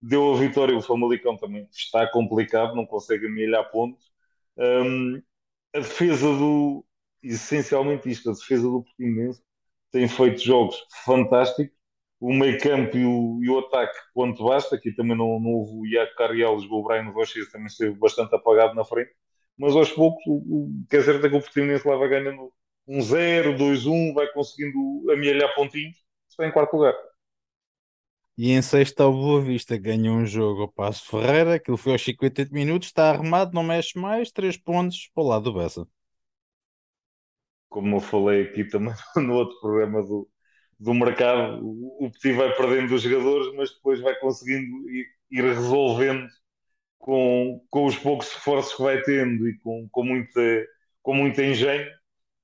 [0.00, 4.12] deu a vitória, o Famalicão também está complicado, não consegue amelhar pontos.
[4.56, 5.20] Um,
[5.74, 6.84] a defesa do,
[7.22, 9.42] essencialmente isto, a defesa do Portimonense
[9.90, 11.76] tem feito jogos fantásticos,
[12.20, 15.72] o meio campo e o, e o ataque quanto basta, aqui também não, não houve
[15.74, 19.12] o Iaco Carriel, o Brian Roches também esteve bastante apagado na frente,
[19.56, 22.52] mas aos poucos o, o que é certo é que o Portimonense lá vai ganhando
[22.86, 24.78] um 0, 2, 1, vai conseguindo
[25.12, 25.96] amealhar pontinhos,
[26.28, 26.94] está em quarto lugar.
[28.36, 32.02] E em sexta ao Boa Vista ganhou um jogo ao Passo Ferreira, aquilo foi aos
[32.02, 35.86] 58 minutos, está arrumado, não mexe mais, 3 pontos para o lado do Bessa.
[37.68, 40.28] Como eu falei aqui também no outro programa do,
[40.78, 46.28] do mercado, o Petit vai perdendo os jogadores, mas depois vai conseguindo ir, ir resolvendo
[46.98, 50.66] com, com os poucos esforços que vai tendo e com, com, muita,
[51.02, 51.88] com muito engenho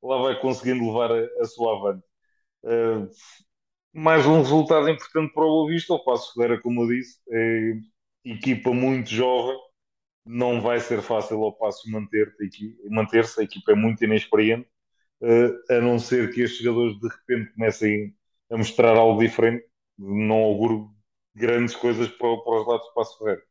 [0.04, 2.04] lá vai conseguindo levar a, a sua avante.
[2.62, 3.08] Uh,
[3.92, 7.72] mais um resultado importante para o Boa Vista, o Passo Ferreira, como eu disse, é
[8.24, 9.56] equipa muito jovem,
[10.24, 14.68] não vai ser fácil ao Passo manter-se, manter a equipa é muito inexperiente,
[15.70, 18.14] a não ser que estes jogadores de repente comecem
[18.50, 19.64] a mostrar algo diferente,
[19.98, 20.90] não auguro
[21.34, 23.42] grandes coisas para, para os lados do Passo Ferreira.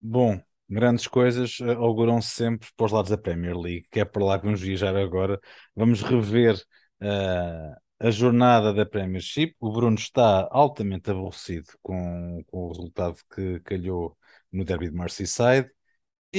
[0.00, 4.24] Bom, grandes coisas uh, auguram-se sempre para os lados da Premier League, que é para
[4.24, 5.40] lá que vamos viajar agora.
[5.74, 6.54] Vamos rever
[7.02, 9.54] uh, a jornada da Premiership.
[9.60, 14.16] O Bruno está altamente aborrecido com, com o resultado que calhou
[14.52, 15.70] no Derby de Merseyside.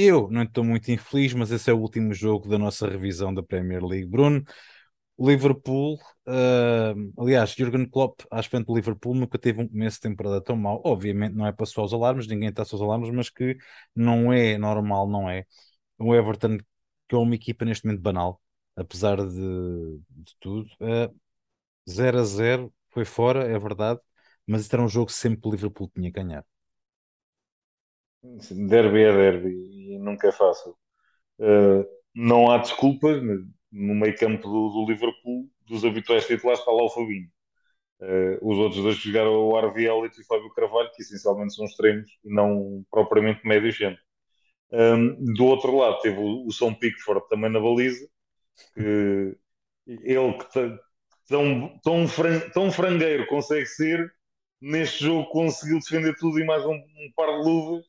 [0.00, 3.42] Eu não estou muito infeliz, mas esse é o último jogo da nossa revisão da
[3.42, 4.06] Premier League.
[4.06, 4.44] Bruno,
[5.18, 5.96] Liverpool,
[6.28, 10.56] uh, aliás, Jurgen Klopp, à frente do Liverpool, nunca teve um começo de temporada tão
[10.56, 10.80] mau.
[10.84, 13.56] Obviamente não é para só os alarmes, ninguém está só os alarmes, mas que
[13.94, 15.44] não é normal, não é.
[15.98, 16.58] O Everton,
[17.08, 18.40] que é uma equipa neste momento banal,
[18.76, 21.12] apesar de, de tudo, uh,
[21.90, 24.00] 0 a 0 foi fora, é verdade,
[24.46, 26.44] mas este era um jogo que sempre o Liverpool tinha que ganhar.
[28.22, 30.74] Derby é derby nunca é fácil.
[31.38, 31.84] Uh,
[32.14, 36.90] não há desculpas, no meio campo do, do, Liverpool, dos habituais titulares, está lá o
[36.90, 37.28] Fabinho.
[38.00, 41.54] Uh, os outros dois que jogaram o Harvey Elliott e o Fábio Carvalho, que essencialmente
[41.54, 44.00] são extremos e não propriamente médio gente.
[44.70, 48.06] Um, do outro lado, teve o, o São Pickford também na baliza,
[48.74, 49.36] que
[49.86, 50.78] ele que
[51.28, 54.12] tão, tão, fran, tão frangueiro consegue ser,
[54.60, 57.86] neste jogo conseguiu defender tudo e mais um, um par de luvas.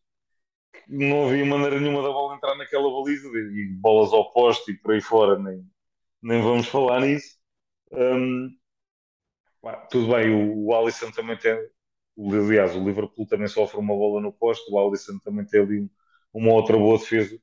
[0.88, 4.93] Não havia maneira nenhuma da bola entrar naquela baliza e bolas ao poste e por
[4.93, 5.63] aí fora, nem,
[6.21, 7.38] nem vamos falar nisso.
[7.91, 8.49] Um,
[9.89, 11.58] tudo bem, o, o Alisson também tem.
[12.17, 15.89] Aliás, o Liverpool também sofre uma bola no poste, o Alisson também tem ali
[16.34, 17.38] uma outra boa defesa.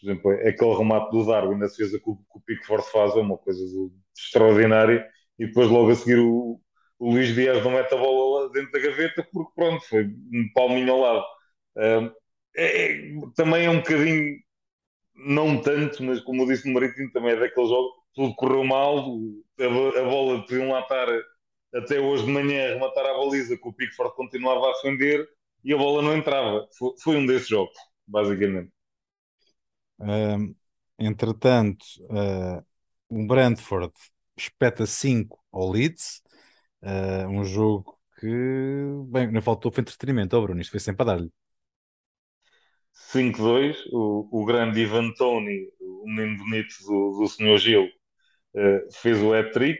[0.00, 3.38] Por exemplo, aquele remate do Darwin na defesa que o, que Pickford faz é uma
[3.38, 3.62] coisa
[4.16, 5.08] extraordinária
[5.38, 6.60] e depois logo a seguir o,
[6.98, 10.92] o Luís Dias não mete a bola dentro da gaveta porque pronto, foi um palminho
[10.92, 11.24] ao lado.
[11.78, 12.12] é,
[12.56, 14.38] é, também é um bocadinho
[15.14, 18.98] não tanto, mas como eu disse no Marítimo, também é daquele jogo, tudo correu mal,
[19.60, 21.08] a, a bola podiam lá estar
[21.74, 25.26] até hoje de manhã a rematar a baliza, que o Pickford continuava a defender
[25.64, 26.66] e a bola não entrava.
[26.78, 28.70] Foi, foi um desses jogos, basicamente.
[29.98, 30.54] Um,
[30.98, 32.64] entretanto, uh,
[33.08, 33.92] o Brentford
[34.36, 36.22] espeta 5 ao Leeds,
[36.82, 38.26] uh, um jogo que,
[39.08, 41.32] bem, não faltou foi entretenimento, oh Bruno, isto foi sempre a dar-lhe.
[42.96, 47.58] 5-2, o, o grande Ivan Tony, o menino bonito do, do Sr.
[47.58, 47.84] Gil,
[48.54, 49.78] uh, fez o hat-trick.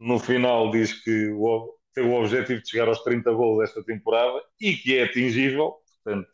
[0.00, 4.40] No final diz que o, tem o objetivo de chegar aos 30 gols esta temporada
[4.60, 5.74] e que é atingível.
[6.04, 6.28] Portanto,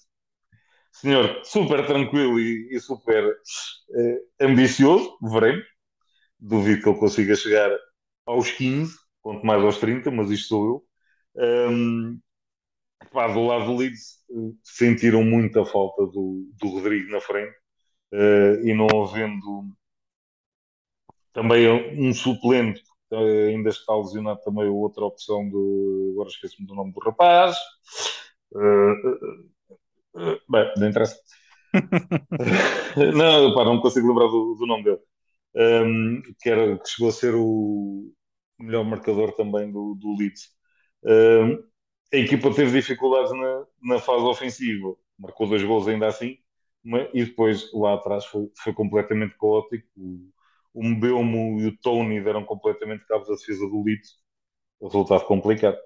[0.92, 5.64] senhor super tranquilo e, e super uh, ambicioso, veremos.
[6.38, 7.70] Duvido que ele consiga chegar
[8.26, 10.66] aos 15, quanto mais aos 30, mas isto sou
[11.36, 11.70] eu.
[11.70, 12.20] Um,
[13.10, 14.22] pá, do lado do Leeds
[14.62, 17.54] sentiram muita falta do, do Rodrigo na frente
[18.12, 19.72] uh, e não havendo
[21.32, 26.10] também um suplente, uh, ainda está lesionado também a outra opção do.
[26.12, 27.56] Agora esqueço-me do nome do rapaz.
[28.52, 29.50] Uh,
[30.48, 31.18] bem, não interessa.
[33.16, 35.00] não, pá, não consigo lembrar do, do nome dele.
[35.54, 38.10] Um, que, era, que chegou a ser o
[38.58, 40.50] melhor marcador também do, do Leeds.
[41.04, 41.71] Um,
[42.12, 46.38] a equipa teve dificuldades na, na fase ofensiva, marcou dois gols ainda assim,
[46.84, 49.88] mas, e depois lá atrás foi, foi completamente caótico.
[49.96, 50.30] O,
[50.74, 54.16] o Mbeumo e o Tony deram completamente cabo da defesa do Leeds.
[54.80, 55.78] Resultado complicado.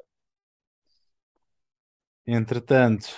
[2.27, 3.15] Entretanto,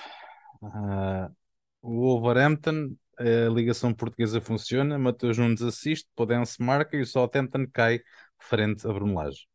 [0.62, 1.34] uh,
[1.80, 8.00] o Wolverhampton, a ligação portuguesa funciona, Mateus Nunes assiste, Podense marca e o Southampton cai
[8.38, 9.46] frente a Brunelage.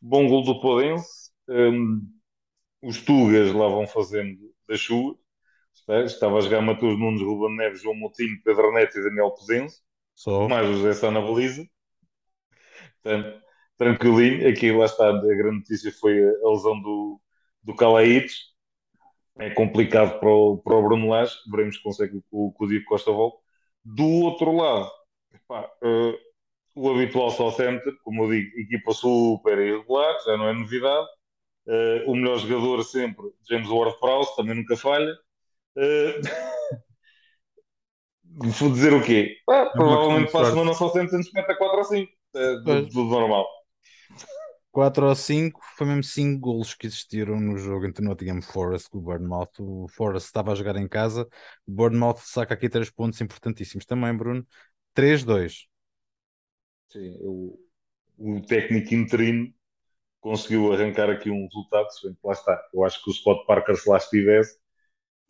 [0.00, 1.21] Bom gol do Podense.
[1.52, 2.08] Um,
[2.82, 4.38] os Tugas lá vão fazendo
[4.68, 5.16] da chuva.
[6.04, 9.80] Estava a jogar Matheus Nunes, Ruben Neves, João Moutinho, Pedro Neto e Daniel Pesense.
[10.14, 10.48] Só.
[10.48, 11.66] Mais o José Sá na baliza.
[13.02, 13.42] Portanto,
[13.76, 14.48] tranquilinho.
[14.48, 17.20] Aqui lá está, a grande notícia foi a lesão do,
[17.62, 18.52] do Calaites.
[19.38, 21.34] É complicado para o, para o Bruno Lage.
[21.50, 23.38] Veremos se consegue que o, o Diego Costa volte.
[23.84, 24.90] Do outro lado,
[25.32, 26.14] epá, uh,
[26.74, 31.08] o habitual Southampton, como eu digo, equipa super irregular, já não é novidade.
[31.66, 35.12] Uh, o melhor jogador sempre, James Ward-Prowse, também nunca falha.
[35.76, 36.20] Uh,
[38.58, 39.36] vou dizer o quê?
[39.48, 42.12] Ah, provavelmente para a semana Southampton espeta 4 ou 5.
[42.34, 43.46] Uh, tudo, tudo normal.
[44.72, 48.96] 4 ou 5, foi mesmo 5 golos que existiram no jogo entre Nottingham Forest e
[48.96, 49.50] o Bournemouth.
[49.60, 51.28] O Forest estava a jogar em casa,
[51.66, 54.46] o Bournemouth saca aqui 3 pontos importantíssimos também, Bruno.
[54.94, 55.66] 3-2.
[56.88, 57.58] Sim, o,
[58.18, 59.52] o técnico interino
[60.22, 62.62] conseguiu arrancar aqui um resultado, se bem que lá está.
[62.72, 64.56] Eu acho que o Scott Parker, se lá estivesse,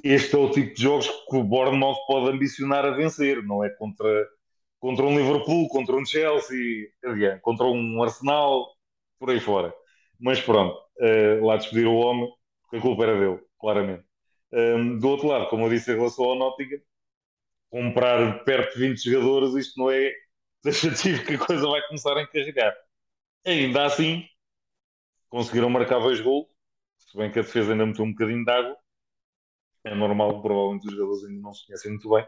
[0.05, 3.71] este é o tipo de jogos que o Bournemouth pode ambicionar a vencer, não é
[3.71, 4.29] contra,
[4.79, 8.69] contra um Liverpool, contra um Chelsea, adiante, contra um Arsenal,
[9.19, 9.75] por aí fora.
[10.21, 12.29] Mas pronto, uh, lá despedir o homem,
[12.63, 14.05] porque a culpa era dele, claramente.
[14.53, 16.81] Um, ehm, do outro lado, como eu disse em relação ao Nottingham,
[17.71, 20.13] comprar perto de 20 jogadores, isto não é
[20.63, 22.75] taxativo que a coisa vai começar a encarregar.
[23.47, 24.25] Ainda assim,
[25.33, 26.47] conseguiram marcar dois gols,
[26.99, 28.77] se bem que a defesa ainda meteu um bocadinho de água.
[29.83, 32.27] É normal, provavelmente os jogadores ainda não se conhecem muito bem.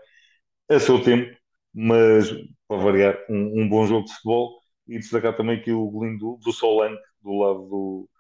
[0.71, 1.39] É seu tempo,
[1.75, 2.31] mas
[2.67, 6.39] para variar, um, um, bom jogo de futebol e destacar também aqui o golinho do,
[6.43, 6.51] do
[7.23, 8.11] do lado do,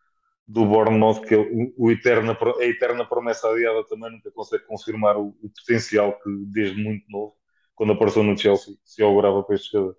[0.47, 5.17] do Bournemouth, que é o, o eterna, a eterna promessa adiada também nunca consegue confirmar
[5.17, 7.35] o, o, potencial que desde muito novo,
[7.75, 9.97] quando apareceu no Chelsea, se augurava para este jogador.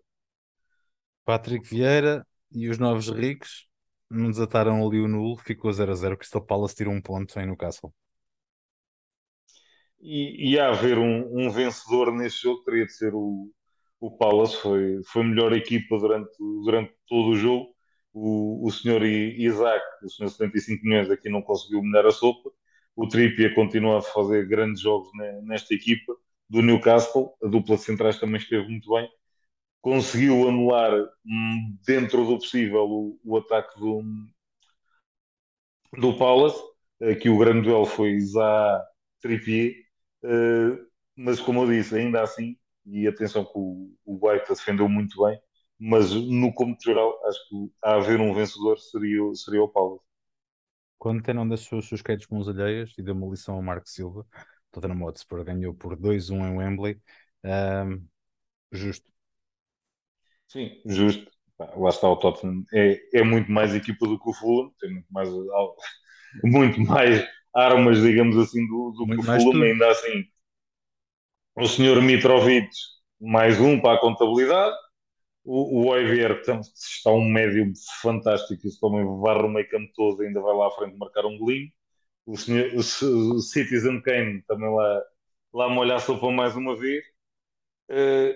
[1.26, 3.68] Patrick Vieira e os novos ricos
[4.10, 6.18] não desataram ali o nulo, ficou 0 a 0.
[6.18, 7.94] Crystal Palace tirou um ponto em Newcastle.
[10.00, 13.52] E, e a haver um, um, vencedor nesse jogo, teria de ser o,
[14.00, 14.58] o Palace.
[14.58, 16.32] Foi, foi a melhor equipa durante,
[16.64, 17.74] durante todo o jogo.
[18.14, 22.50] O, o senhor Isaac, o senhor 75 milhões, aqui não conseguiu molhar a sopa.
[22.96, 25.10] O Trippier continua a fazer grandes jogos
[25.44, 26.16] nesta equipa
[26.50, 27.34] do Newcastle.
[27.44, 29.10] A dupla de centrais também esteve muito bem
[29.86, 30.92] conseguiu anular
[31.24, 34.02] hum, dentro do possível o, o ataque do,
[36.00, 36.60] do Palace.
[37.04, 38.84] Aqui o grande duelo foi Zá
[39.22, 39.76] Trippier,
[40.24, 45.40] uh, mas como eu disse, ainda assim, e atenção que o, White defendeu muito bem,
[45.78, 50.04] mas no cômputo geral, acho que a haver um vencedor seria, seria o Palace.
[50.98, 53.88] Quando não deixou os seus quedos com os alheias e deu uma lição ao Marco
[53.88, 54.26] Silva,
[54.72, 57.00] Tottenham Hotspur ganhou por 2-1 em Wembley.
[57.44, 58.04] Um,
[58.72, 59.15] justo,
[60.48, 61.30] Sim, justo.
[61.78, 62.64] Lá está o Tottenham.
[62.74, 65.30] É, é muito mais equipa do que o Fulham, tem muito mais,
[66.44, 67.26] muito mais
[67.56, 70.26] armas, digamos assim, do, do que o Fulham, ainda assim.
[71.56, 72.70] o senhor Mitrovic,
[73.20, 74.76] mais um para a contabilidade.
[75.46, 77.72] O, o Oivier está um médio
[78.02, 81.38] fantástico, isso também varre o meio campo todo, ainda vai lá à frente marcar um
[81.38, 81.72] golinho.
[82.26, 82.80] O, senhor, o,
[83.38, 85.04] o Citizen Kane também lá,
[85.54, 87.04] lá molhar a sopa mais uma vez.
[87.92, 88.34] Uh,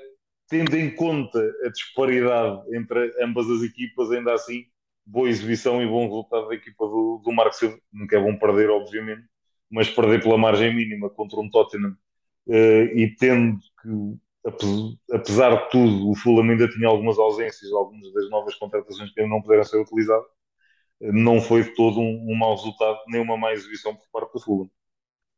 [0.49, 4.65] tendo em conta a disparidade entre ambas as equipas, ainda assim,
[5.05, 7.79] boa exibição e bom resultado da equipa do, do Marco Silva.
[7.91, 9.23] Nunca é bom perder, obviamente,
[9.69, 11.95] mas perder pela margem mínima contra um Tottenham
[12.47, 18.29] uh, e tendo que, apesar de tudo, o Fulham ainda tinha algumas ausências, algumas das
[18.29, 20.25] novas contratações que ainda não puderam ser utilizadas,
[21.01, 24.33] uh, não foi de todo um, um mau resultado, nem uma má exibição por parte
[24.33, 24.69] do Fulham.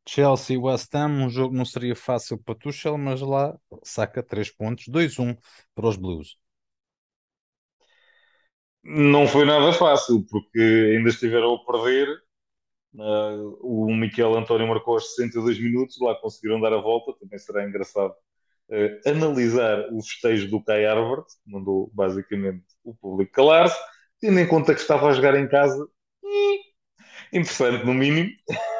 [0.08, 4.88] Chelsea West Ham, um jogo não seria fácil para Tuchel, mas lá saca 3 pontos,
[4.88, 5.36] 2-1
[5.74, 6.36] para os Blues.
[8.84, 10.58] Não foi nada fácil, porque
[10.96, 12.08] ainda estiveram a perder.
[12.94, 17.12] Uh, o Miquel António marcou aos 62 minutos, lá conseguiram dar a volta.
[17.20, 18.12] Também será engraçado
[18.70, 23.78] uh, analisar o festejo do Kai Harvard, que mandou basicamente o público calar-se,
[24.20, 25.86] tendo em conta que estava a jogar em casa.
[26.24, 26.58] Hum,
[27.32, 28.30] interessante, no mínimo.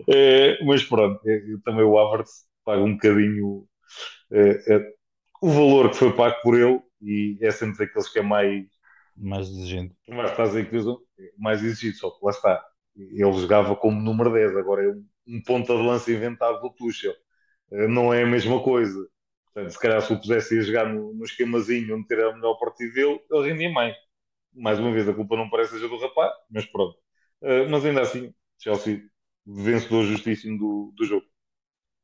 [0.00, 1.20] uh, mas pronto,
[1.64, 3.66] também o Havertz paga um bocadinho
[5.42, 8.64] o valor que foi pago por ele e é sempre daqueles que é mais
[9.16, 9.94] mais exigente.
[10.08, 10.40] Mais que
[11.38, 12.64] mais exigido, só que lá está.
[12.96, 17.14] Ele jogava como número 10, agora é um, um ponta de lança inventado do Tuchel.
[17.70, 19.06] Não é a mesma coisa.
[19.46, 22.54] Portanto, se calhar se o pusesse a jogar no, no esquemazinho onde ter o melhor
[22.58, 23.94] partido dele, ele rendia mais.
[24.54, 26.96] Mais uma vez, a culpa não parece seja do rapaz, mas pronto.
[27.42, 29.02] Uh, mas ainda assim, Chelsea
[29.46, 31.26] vencedor justíssimo do, do jogo.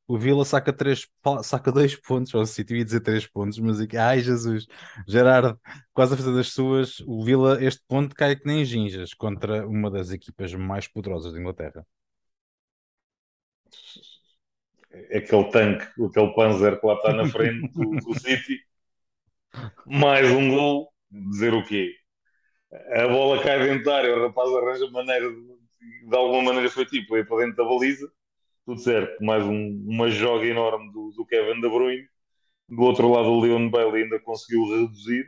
[0.07, 1.07] O Vila saca, três,
[1.43, 4.66] saca dois pontos, ou se ia dizer três pontos, mas ai Jesus,
[5.07, 5.61] Gerardo,
[5.93, 7.01] quase a fazer das suas.
[7.01, 11.39] O Vila, este ponto cai que nem ginjas contra uma das equipas mais poderosas da
[11.39, 11.86] Inglaterra.
[14.91, 18.59] É aquele tanque, aquele Panzer que lá está na frente do, do City,
[19.86, 21.93] mais um gol, dizer o quê?
[22.93, 25.58] A bola cai dentro da área, o rapaz arranja maneira de,
[26.09, 28.11] de alguma maneira foi tipo ir para dentro da baliza
[28.68, 29.24] tudo certo.
[29.24, 32.07] Mais um, uma joga enorme do, do, Kevin De Bruyne.
[32.68, 35.24] Do outro lado, o Leon Bailey ainda conseguiu reduzir.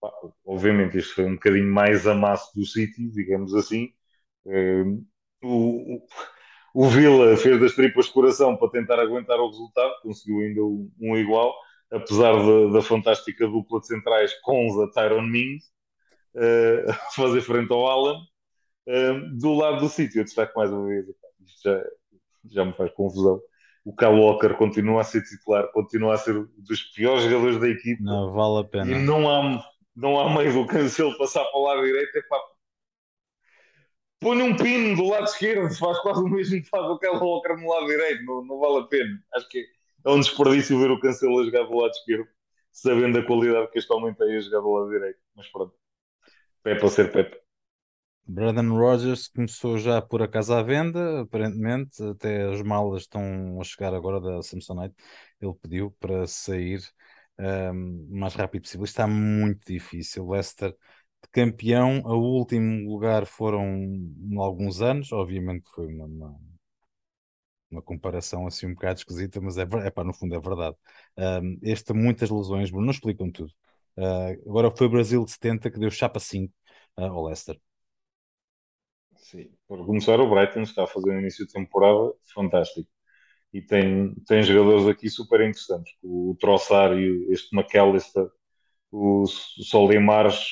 [0.00, 0.10] Pá,
[0.44, 3.92] obviamente, este foi um bocadinho mais amasso do City, digamos assim.
[4.44, 5.06] Uh,
[5.40, 6.02] o,
[6.74, 10.90] o, Villa fez das tripas de coração para tentar aguentar o resultado, conseguiu ainda um,
[11.00, 11.54] um igual,
[11.92, 15.64] apesar da, da, fantástica dupla de centrais com a Tyron Mings
[16.34, 18.18] uh, fazer frente ao Alan.
[19.38, 21.06] Do lado do City, eu destaco mais uma vez,
[21.44, 21.84] isto já,
[22.50, 23.40] já me faz confusão.
[23.84, 27.68] O Kyle Walker continua a ser titular, continua a ser um dos piores jogadores da
[27.68, 28.02] equipe.
[28.02, 28.90] Não vale a pena.
[28.90, 29.64] E não há,
[29.96, 32.16] não há meio do cancelo passar para o lado direito.
[32.16, 32.36] É pá,
[34.20, 37.56] põe um pino do lado esquerdo, faz quase o mesmo que faz o Kyle Walker
[37.56, 39.18] no lado direito, não, não vale a pena.
[39.34, 39.66] Acho que
[40.04, 42.28] é um desperdício ver o cancelo a jogar do lado esquerdo,
[42.70, 45.18] sabendo a qualidade que este homem tem a jogar do lado direito.
[45.34, 45.74] Mas pronto,
[46.62, 47.40] Pepe a ser Pepe.
[48.32, 53.92] Brandon Rogers começou já por acaso à venda, aparentemente, até as malas estão a chegar
[53.92, 54.94] agora da Samsonite.
[55.40, 56.80] Ele pediu para sair
[57.38, 58.84] um, o mais rápido possível.
[58.84, 60.28] Está muito difícil.
[60.28, 63.66] Leicester de campeão, a último lugar foram
[64.38, 66.40] alguns anos, obviamente foi uma, uma,
[67.70, 70.76] uma, comparação assim um bocado esquisita, mas é, é no fundo é verdade.
[71.16, 73.52] Um, este, muitas lesões, não explicam tudo.
[73.96, 76.52] Uh, agora foi o Brasil de 70 que deu chapa 5
[76.96, 77.60] uh, ao Leicester.
[79.20, 82.88] Sim, por começar, o Brighton está a fazer um início de temporada fantástico
[83.52, 85.94] e tem, tem jogadores aqui super interessantes.
[86.02, 88.28] O Troçar e este McAllister,
[88.92, 90.46] o Solimars,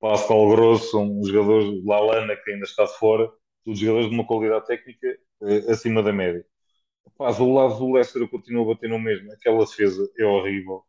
[0.00, 3.30] Pascal Grosso, são jogadores, Lalana, que ainda está de fora,
[3.64, 5.08] todos jogadores de uma qualidade técnica
[5.44, 6.44] eh, acima da média.
[7.06, 9.32] Rapaz, o lado do Leicester continua a bater no mesmo.
[9.32, 10.84] Aquela defesa é horrível.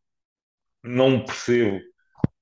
[0.84, 1.82] Não percebo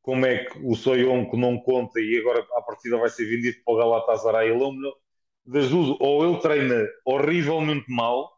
[0.04, 3.74] como é que o Soyonco não conta e agora a partida vai ser vendido para
[3.74, 4.92] o Galatasaray ele é
[5.46, 8.32] das duas, ou ele treina horrivelmente mal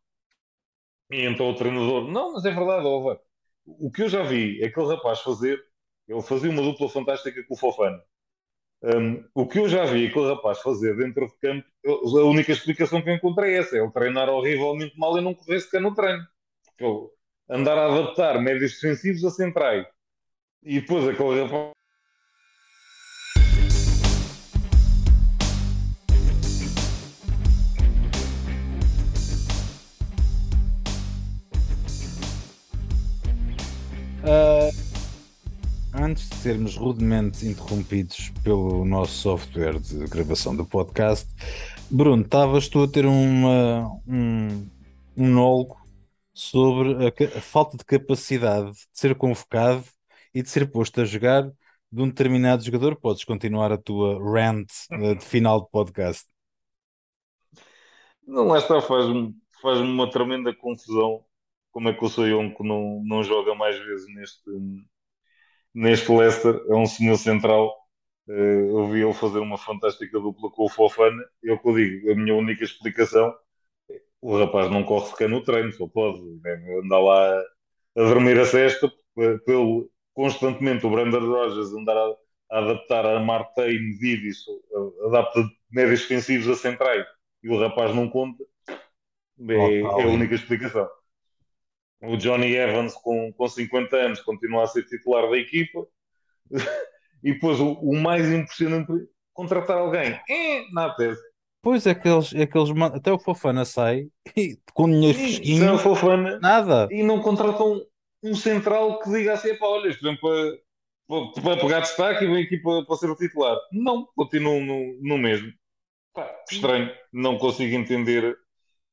[1.12, 3.20] e então o treinador, não, mas é verdade, Ova.
[3.66, 5.62] o que eu já vi aquele rapaz fazer,
[6.08, 8.02] ele fazia uma dupla fantástica com o Fofana
[8.84, 12.52] um, o que eu já vi aquele rapaz fazer dentro de campo, eu, a única
[12.52, 15.82] explicação que eu encontrei é essa, é ele treinar horrivelmente mal e não correr sequer
[15.82, 16.26] no treino
[16.78, 17.12] porque
[17.50, 19.88] andar a adaptar médios defensivos a centrais
[20.66, 21.76] e depois rapaz.
[34.24, 34.72] Uh,
[35.94, 41.30] antes de sermos rudemente interrompidos pelo nosso software de gravação do podcast,
[41.92, 44.68] Bruno, estavas tu a ter uma, um
[45.16, 45.78] monólogo
[46.34, 49.86] sobre a, a falta de capacidade de ser convocado
[50.36, 51.50] e de ser posto a jogar
[51.92, 52.96] de um determinado jogador.
[52.96, 56.26] Podes continuar a tua rant uh, de final de podcast.
[58.28, 61.24] Não, lá está, faz-me faz uma tremenda confusão
[61.72, 64.50] como é que o Soyonco não, não joga mais vezes neste,
[65.74, 66.62] neste Leicester.
[66.70, 67.74] É um senhor central.
[68.28, 68.34] Uh,
[68.80, 71.24] eu vi ele fazer uma fantástica dupla com o Fofana.
[71.44, 73.34] É o que eu digo, a minha única explicação
[74.26, 76.80] o rapaz não corre sequer no treino, só pode né?
[76.84, 77.40] andar lá
[77.96, 78.92] a dormir a cesta,
[79.46, 82.16] pelo constantemente o Brandon Rogers andar a,
[82.52, 84.44] a adaptar, a armar time, vídeos,
[85.06, 87.06] adapta médios defensivos a centrais
[87.44, 88.44] e o rapaz não conta,
[89.48, 90.90] é, é a única explicação.
[92.02, 95.86] O Johnny Evans, com, com 50 anos, continua a ser titular da equipa.
[97.24, 98.92] e depois o, o mais impressionante,
[99.34, 100.20] contratar alguém.
[100.30, 101.22] É, na tese.
[101.62, 104.08] Pois é que eles, é que eles até o Fofana sai
[104.38, 106.88] e, com dinheiro fresquinho, Fofana, nada.
[106.92, 107.82] E não contratam
[108.26, 110.58] um central que diga assim: pá, olha, isto vem para,
[111.08, 113.58] para, para pegar destaque e vem aqui para, para ser o titular.
[113.72, 115.52] Não, continuam no, no mesmo.
[116.14, 118.36] Pá, estranho, não consigo entender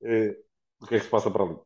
[0.03, 0.37] eh,
[0.81, 1.57] o que é que se passa para ali.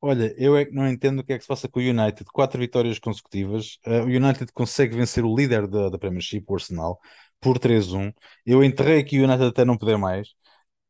[0.00, 2.24] Olha, eu é que não entendo o que é que se passa com o United.
[2.32, 3.78] Quatro vitórias consecutivas.
[3.86, 7.00] Uh, o United consegue vencer o líder da, da Premiership, o Arsenal,
[7.40, 8.14] por 3-1.
[8.46, 10.28] Eu enterrei aqui o United até não poder mais.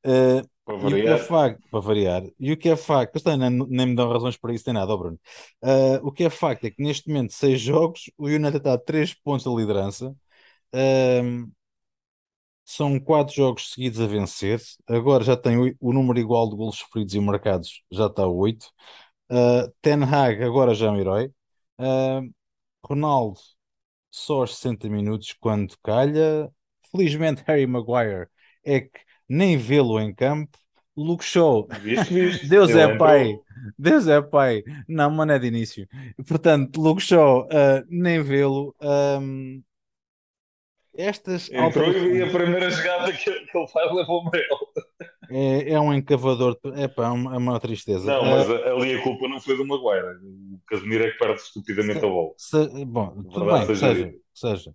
[0.04, 0.98] Uh, para variar.
[0.98, 3.94] E o que é facto, para variar, e o que é facto, nem, nem me
[3.96, 5.18] dão razões para isso, nem nada, oh Bruno.
[5.62, 8.78] Uh, o que é facto é que neste momento, seis jogos, o United está a
[8.78, 10.14] três pontos da liderança.
[10.74, 11.50] Uh,
[12.64, 14.60] são quatro jogos seguidos a vencer.
[14.86, 18.28] Agora já tem o, o número igual de golos sofridos e marcados, já está a
[18.28, 18.66] oito.
[19.30, 21.32] Uh, Ten Hag agora já é um herói.
[21.80, 22.30] Uh,
[22.84, 23.40] Ronaldo
[24.10, 26.50] só aos 60 minutos quando calha.
[26.90, 28.28] Felizmente Harry Maguire
[28.64, 30.58] é que nem vê-lo em campo.
[30.96, 31.68] Luke Shaw,
[32.48, 33.38] Deus é pai,
[33.78, 35.86] Deus é pai, não, mano, é de início.
[36.26, 38.74] Portanto, Luke Shaw, uh, nem vê-lo.
[38.82, 39.62] Um,
[40.98, 44.68] estas Entrou e a primeira jogada que, ele faz levou amarelo.
[45.30, 48.04] É, é um encavador, é pá, é uma, é uma tristeza.
[48.04, 50.16] Não, mas uh, ali a culpa não foi do Maguire.
[50.52, 52.30] O Casemiro é que perde estupidamente se, a bola.
[52.36, 54.14] Se, bom, tudo bem, seja, seja.
[54.34, 54.74] seja.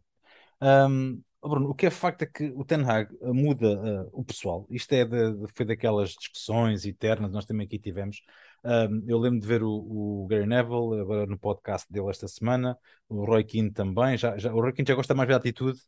[0.61, 3.67] Um, Bruno, o que é facto é que o Ten Hag muda
[4.05, 4.65] uh, o pessoal.
[4.69, 8.21] Isto é de, foi daquelas discussões eternas nós também aqui tivemos.
[8.63, 12.77] Um, eu lembro de ver o, o, Gary Neville agora no podcast dele esta semana,
[13.09, 14.17] o Roy Keane também.
[14.17, 15.79] Já, já, o Roy Keane já gosta mais da atitude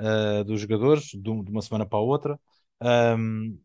[0.00, 2.38] uh, dos jogadores de, de, uma semana para a outra.
[2.82, 3.58] Um,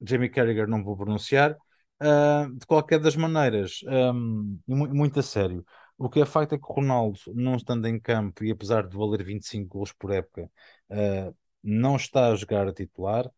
[0.00, 1.56] Jamie Carragher não vou pronunciar.
[2.02, 5.64] Uh, de qualquer das maneiras, um, muito a sério,
[5.98, 8.96] o que é facto é que o Ronaldo, não estando em campo e apesar de
[8.96, 10.50] valer 25 gols por época,
[10.90, 13.30] uh, não está a jogar a titular.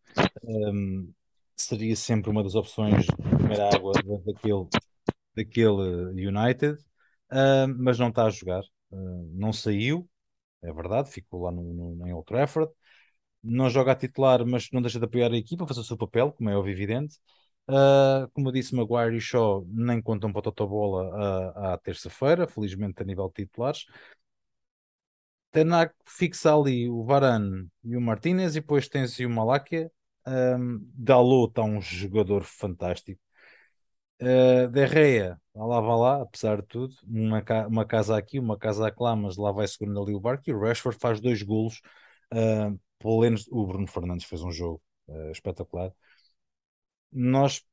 [0.42, 1.12] Um,
[1.56, 3.92] seria sempre uma das opções de primeira água
[4.24, 4.68] daquele,
[5.34, 6.74] daquele United,
[7.32, 8.62] uh, mas não está a jogar.
[8.90, 10.08] não saiu,
[10.62, 11.62] é verdade, ficou lá no,
[11.96, 12.72] no, em Old Trafford
[13.42, 16.32] não joga a titular, mas não deixa de apoiar a equipa, fazer o seu papel,
[16.32, 17.16] como é óbvio evidente.
[17.68, 22.48] Uh, como eu disse, Maguire e Shaw nem contam para a Totobola à, à terça-feira,
[22.48, 23.84] felizmente a nível de titulares.
[25.52, 29.90] Tenak fixa ali o Varane e o Martinez e depois tens o Malakia.
[30.26, 33.20] Um, Dalot está um jogador fantástico.
[34.20, 39.14] Uh, Derreia, lá vai lá, apesar de tudo, uma, uma casa aqui, uma casa lá,
[39.14, 40.44] mas lá vai segurando ali o barco.
[40.48, 41.80] E o Rashford faz dois golos
[42.34, 45.92] uh, pelo menos o Bruno Fernandes fez um jogo uh, espetacular.
[47.12, 47.64] Nós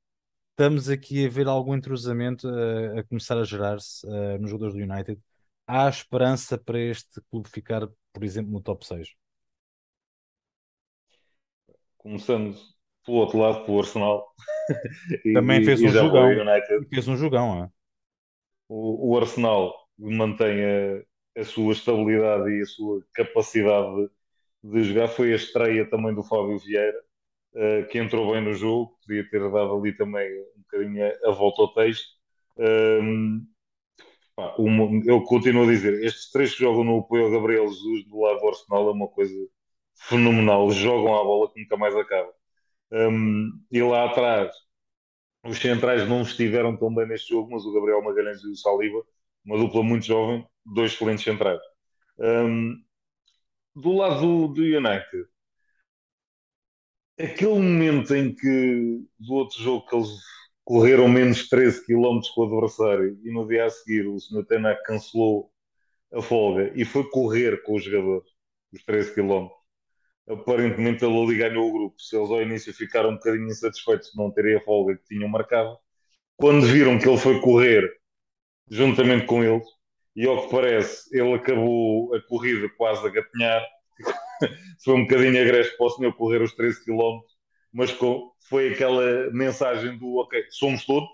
[0.51, 4.81] estamos aqui a ver algum entrosamento uh, a começar a gerar-se uh, nos jogadores do
[4.81, 5.21] United.
[5.67, 9.09] Há esperança para este clube ficar, por exemplo, no top 6?
[11.97, 12.55] Começando
[13.05, 14.25] pelo outro lado, pelo Arsenal.
[15.25, 16.29] e, Também fez um jogão.
[16.89, 17.69] Fez um jogão, é?
[18.67, 24.09] o, o Arsenal mantém a, a sua estabilidade e a sua capacidade
[24.63, 26.99] de jogar foi a estreia também do Fábio Vieira,
[27.55, 31.31] uh, que entrou bem no jogo, podia ter dado ali também um bocadinho a, a
[31.31, 32.07] volta ao texto.
[32.57, 33.45] Um,
[34.35, 38.05] pá, uma, eu continuo a dizer, estes três que jogam no apoio ao Gabriel Jesus
[38.07, 39.35] do lado do Arsenal é uma coisa
[39.95, 42.31] fenomenal, jogam a bola que nunca mais acaba.
[42.91, 44.53] Um, e lá atrás,
[45.43, 49.03] os centrais não estiveram tão bem neste jogo, mas o Gabriel Magalhães e o Saliba,
[49.45, 51.59] uma dupla muito jovem, dois excelentes centrais.
[52.17, 52.75] Um,
[53.75, 55.27] do lado do, do United,
[57.19, 60.09] aquele momento em que do outro jogo que eles
[60.63, 64.45] correram menos 13 km com o adversário e no dia a seguir o Sr.
[64.45, 65.51] Tenac cancelou
[66.13, 68.29] a folga e foi correr com os jogadores
[68.73, 69.47] os 13 km.
[70.27, 72.01] Aparentemente ele ali ganhou o grupo.
[72.01, 75.29] Se eles ao início ficaram um bocadinho insatisfeitos de não terem a folga que tinham
[75.29, 75.77] marcado,
[76.35, 77.89] quando viram que ele foi correr
[78.69, 79.65] juntamente com eles,
[80.15, 83.61] e ao que parece, ele acabou a corrida quase a gatinhar,
[84.83, 87.21] foi um bocadinho agreste para o senhor correr os 13 km,
[87.73, 91.09] mas com, foi aquela mensagem do ok, somos todos,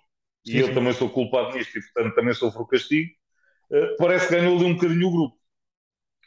[0.45, 0.73] sim, e eu sim.
[0.73, 3.09] também sou culpado nisto, e portanto também sofro o castigo.
[3.71, 5.37] Uh, parece que ganhou ali um bocadinho o grupo.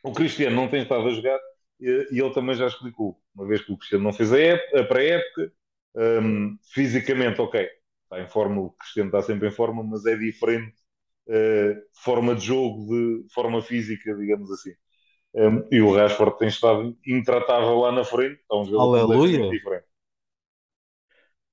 [0.03, 1.39] O Cristiano não tem estado a jogar,
[1.81, 4.85] e, e ele também já explicou, uma vez que o Cristiano não fez a, a
[4.85, 5.53] pré-época,
[5.95, 7.69] um, fisicamente, ok,
[8.05, 10.75] está em forma, o Cristiano está sempre em forma, mas é diferente
[11.29, 14.73] uh, forma de jogo, de forma física, digamos assim.
[15.35, 19.51] Um, e o Rashford tem estado intratável lá na frente, está um jogo Aleluia.
[19.51, 19.85] diferente.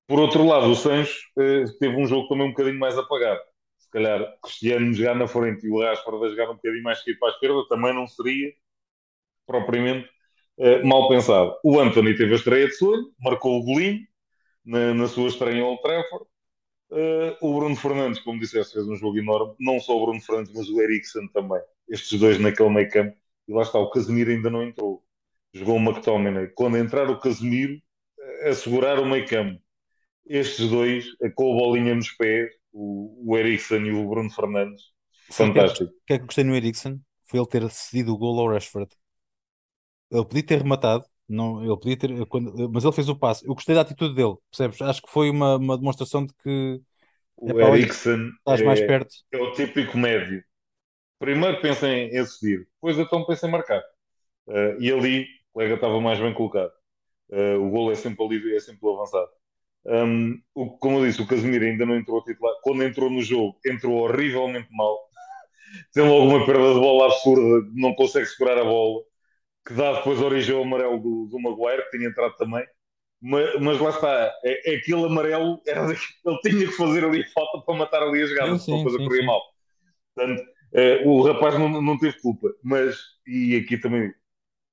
[0.07, 3.39] Por outro lado, o Sancho uh, teve um jogo também um bocadinho mais apagado.
[3.79, 7.29] Se calhar, Cristiano jogar na frente e o Rashford a jogar um bocadinho mais para
[7.29, 8.53] a esquerda também não seria
[9.47, 10.07] propriamente
[10.57, 11.55] uh, mal pensado.
[11.63, 14.05] O Anthony teve a estreia de sonho, marcou o golinho
[14.63, 16.25] na, na sua estreia em Old Trafford.
[16.91, 19.55] Uh, o Bruno Fernandes, como disseste, fez um jogo enorme.
[19.59, 21.61] Não só o Bruno Fernandes, mas o Eriksen também.
[21.89, 23.20] Estes dois naquele meio campo.
[23.47, 25.03] E lá está, o Casemiro ainda não entrou.
[25.53, 26.47] Jogou o McTominay.
[26.55, 27.81] Quando entrar o Casemiro,
[28.45, 29.61] assegurar o meio campo
[30.25, 34.81] estes dois, com a bolinha nos pés, o, o Eriksen e o Bruno Fernandes,
[35.29, 35.91] fantástico.
[35.91, 37.01] O que é que gostei no Eriksen?
[37.25, 38.89] Foi ele ter cedido o gol ao Rashford.
[40.11, 43.45] Ele podia ter rematado, não, ele podia ter, quando, mas ele fez o passe.
[43.45, 44.81] Eu gostei da atitude dele, percebes?
[44.81, 46.81] Acho que foi uma, uma demonstração de que
[47.37, 49.13] o é, Eriksen estás é, mais perto.
[49.31, 50.43] É o típico médio.
[51.21, 53.79] Primeiro pensa em decidir, depois então pensa em marcar.
[54.47, 56.71] Uh, e ali o colega estava mais bem colocado.
[57.29, 59.29] Uh, o gol é sempre ali, é sempre avançado.
[59.85, 62.55] Um, o, como eu disse, o Casemiro ainda não entrou a titular.
[62.63, 64.97] Quando entrou no jogo, entrou horrivelmente mal.
[65.93, 69.03] Tem logo uma perda de bola absurda, não consegue segurar a bola,
[69.67, 72.65] que dá depois origem ao amarelo do, do Maguire, que tinha entrado também.
[73.21, 77.63] Mas, mas lá está, é, é aquele amarelo, era ele tinha que fazer ali falta
[77.63, 79.39] para matar ali a jogada, se a coisa corria mal.
[80.15, 80.43] Portanto,
[80.73, 82.97] é, o rapaz não, não teve culpa, mas,
[83.27, 84.13] e aqui também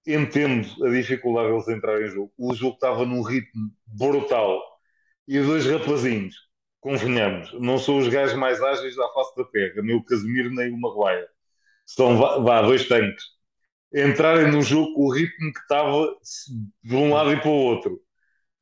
[0.07, 2.33] entendo a dificuldade deles entrarem em jogo.
[2.39, 4.61] O jogo estava num ritmo brutal
[5.27, 6.37] e dois rapazinhos,
[6.81, 10.73] convenhamos, não são os gajos mais ágeis da face da terra, nem o Casemiro nem
[10.73, 11.29] o Maguire.
[11.87, 13.25] São, vá, dois tanques.
[13.95, 16.15] Entrarem num jogo com o ritmo que estava
[16.85, 18.03] de um lado e para o outro,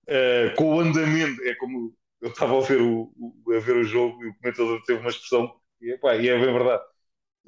[0.08, 3.84] uh, com o andamento, é como eu estava a ver o, o, a ver o
[3.84, 6.82] jogo e o comentador teve uma expressão, e, epá, e é bem verdade.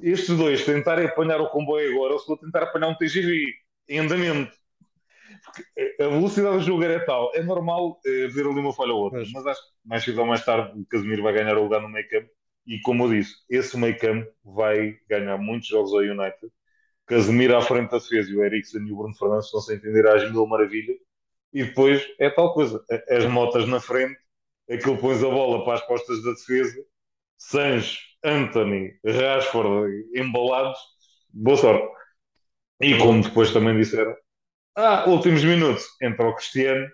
[0.01, 3.55] Estes dois tentarem apanhar o comboio agora, ou se vou tentar apanhar um TGV
[3.89, 4.57] em andamento
[6.01, 7.33] a velocidade do jogo era tal.
[7.35, 10.21] É normal é, ver ali uma falha ou outra, mas, mas acho que mais cedo
[10.21, 12.29] ou mais tarde o Casemiro vai ganhar o lugar no meio campo.
[12.67, 16.53] E como eu disse, esse meio campo vai ganhar muitos jogos ao United.
[17.07, 20.07] Casemiro à frente da defesa e o Eriksen e o Bruno Fernandes estão-se a entender
[20.09, 20.97] às mil maravilhas.
[21.53, 24.19] E depois é tal coisa: as motas na frente,
[24.71, 26.77] aquilo pões a bola para as costas da defesa.
[27.39, 30.79] Sancho, Anthony, Rashford embalados,
[31.31, 31.89] boa sorte.
[32.81, 34.15] E como depois também disseram,
[34.77, 36.89] ah, últimos minutos, entra o Cristiano.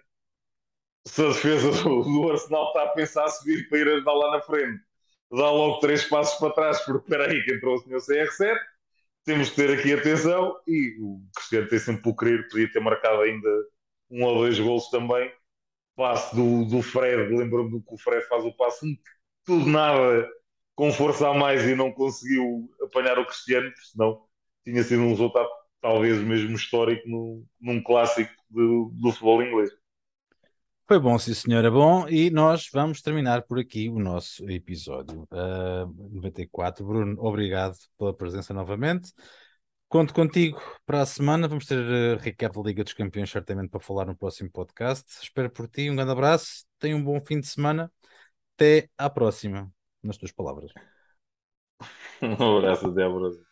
[1.07, 4.42] Se a defesa do, Arsenal está a pensar a subir para ir ajudar lá na
[4.42, 4.82] frente,
[5.30, 8.59] dá logo três passos para trás, porque espera aí que entrou o senhor CR7.
[9.24, 10.57] Temos que ter aqui atenção.
[10.66, 13.49] E o Cristiano tem sempre o querer, podia ter marcado ainda
[14.11, 15.30] um ou dois gols também.
[15.97, 18.86] Passe do, do Fred, lembro-me do que o Fred faz o passe,
[19.45, 20.28] tudo nada
[20.74, 24.22] com força a mais e não conseguiu apanhar o Cristiano, senão
[24.64, 25.49] tinha sido um resultado
[25.80, 29.70] talvez mesmo histórico no, num clássico do, do futebol inglês.
[30.86, 35.28] Foi bom, sim senhora, bom, e nós vamos terminar por aqui o nosso episódio uh,
[35.32, 36.84] ah, 94.
[36.84, 39.12] Bruno, obrigado pela presença novamente.
[39.88, 43.80] Conto contigo para a semana, vamos ter uh, recap da Liga dos Campeões certamente para
[43.80, 45.05] falar no próximo podcast.
[45.22, 47.90] Espero por ti, um grande abraço, tenha um bom fim de semana,
[48.57, 50.73] até à próxima, nas tuas palavras.
[52.23, 53.45] Um abraço, até à próxima.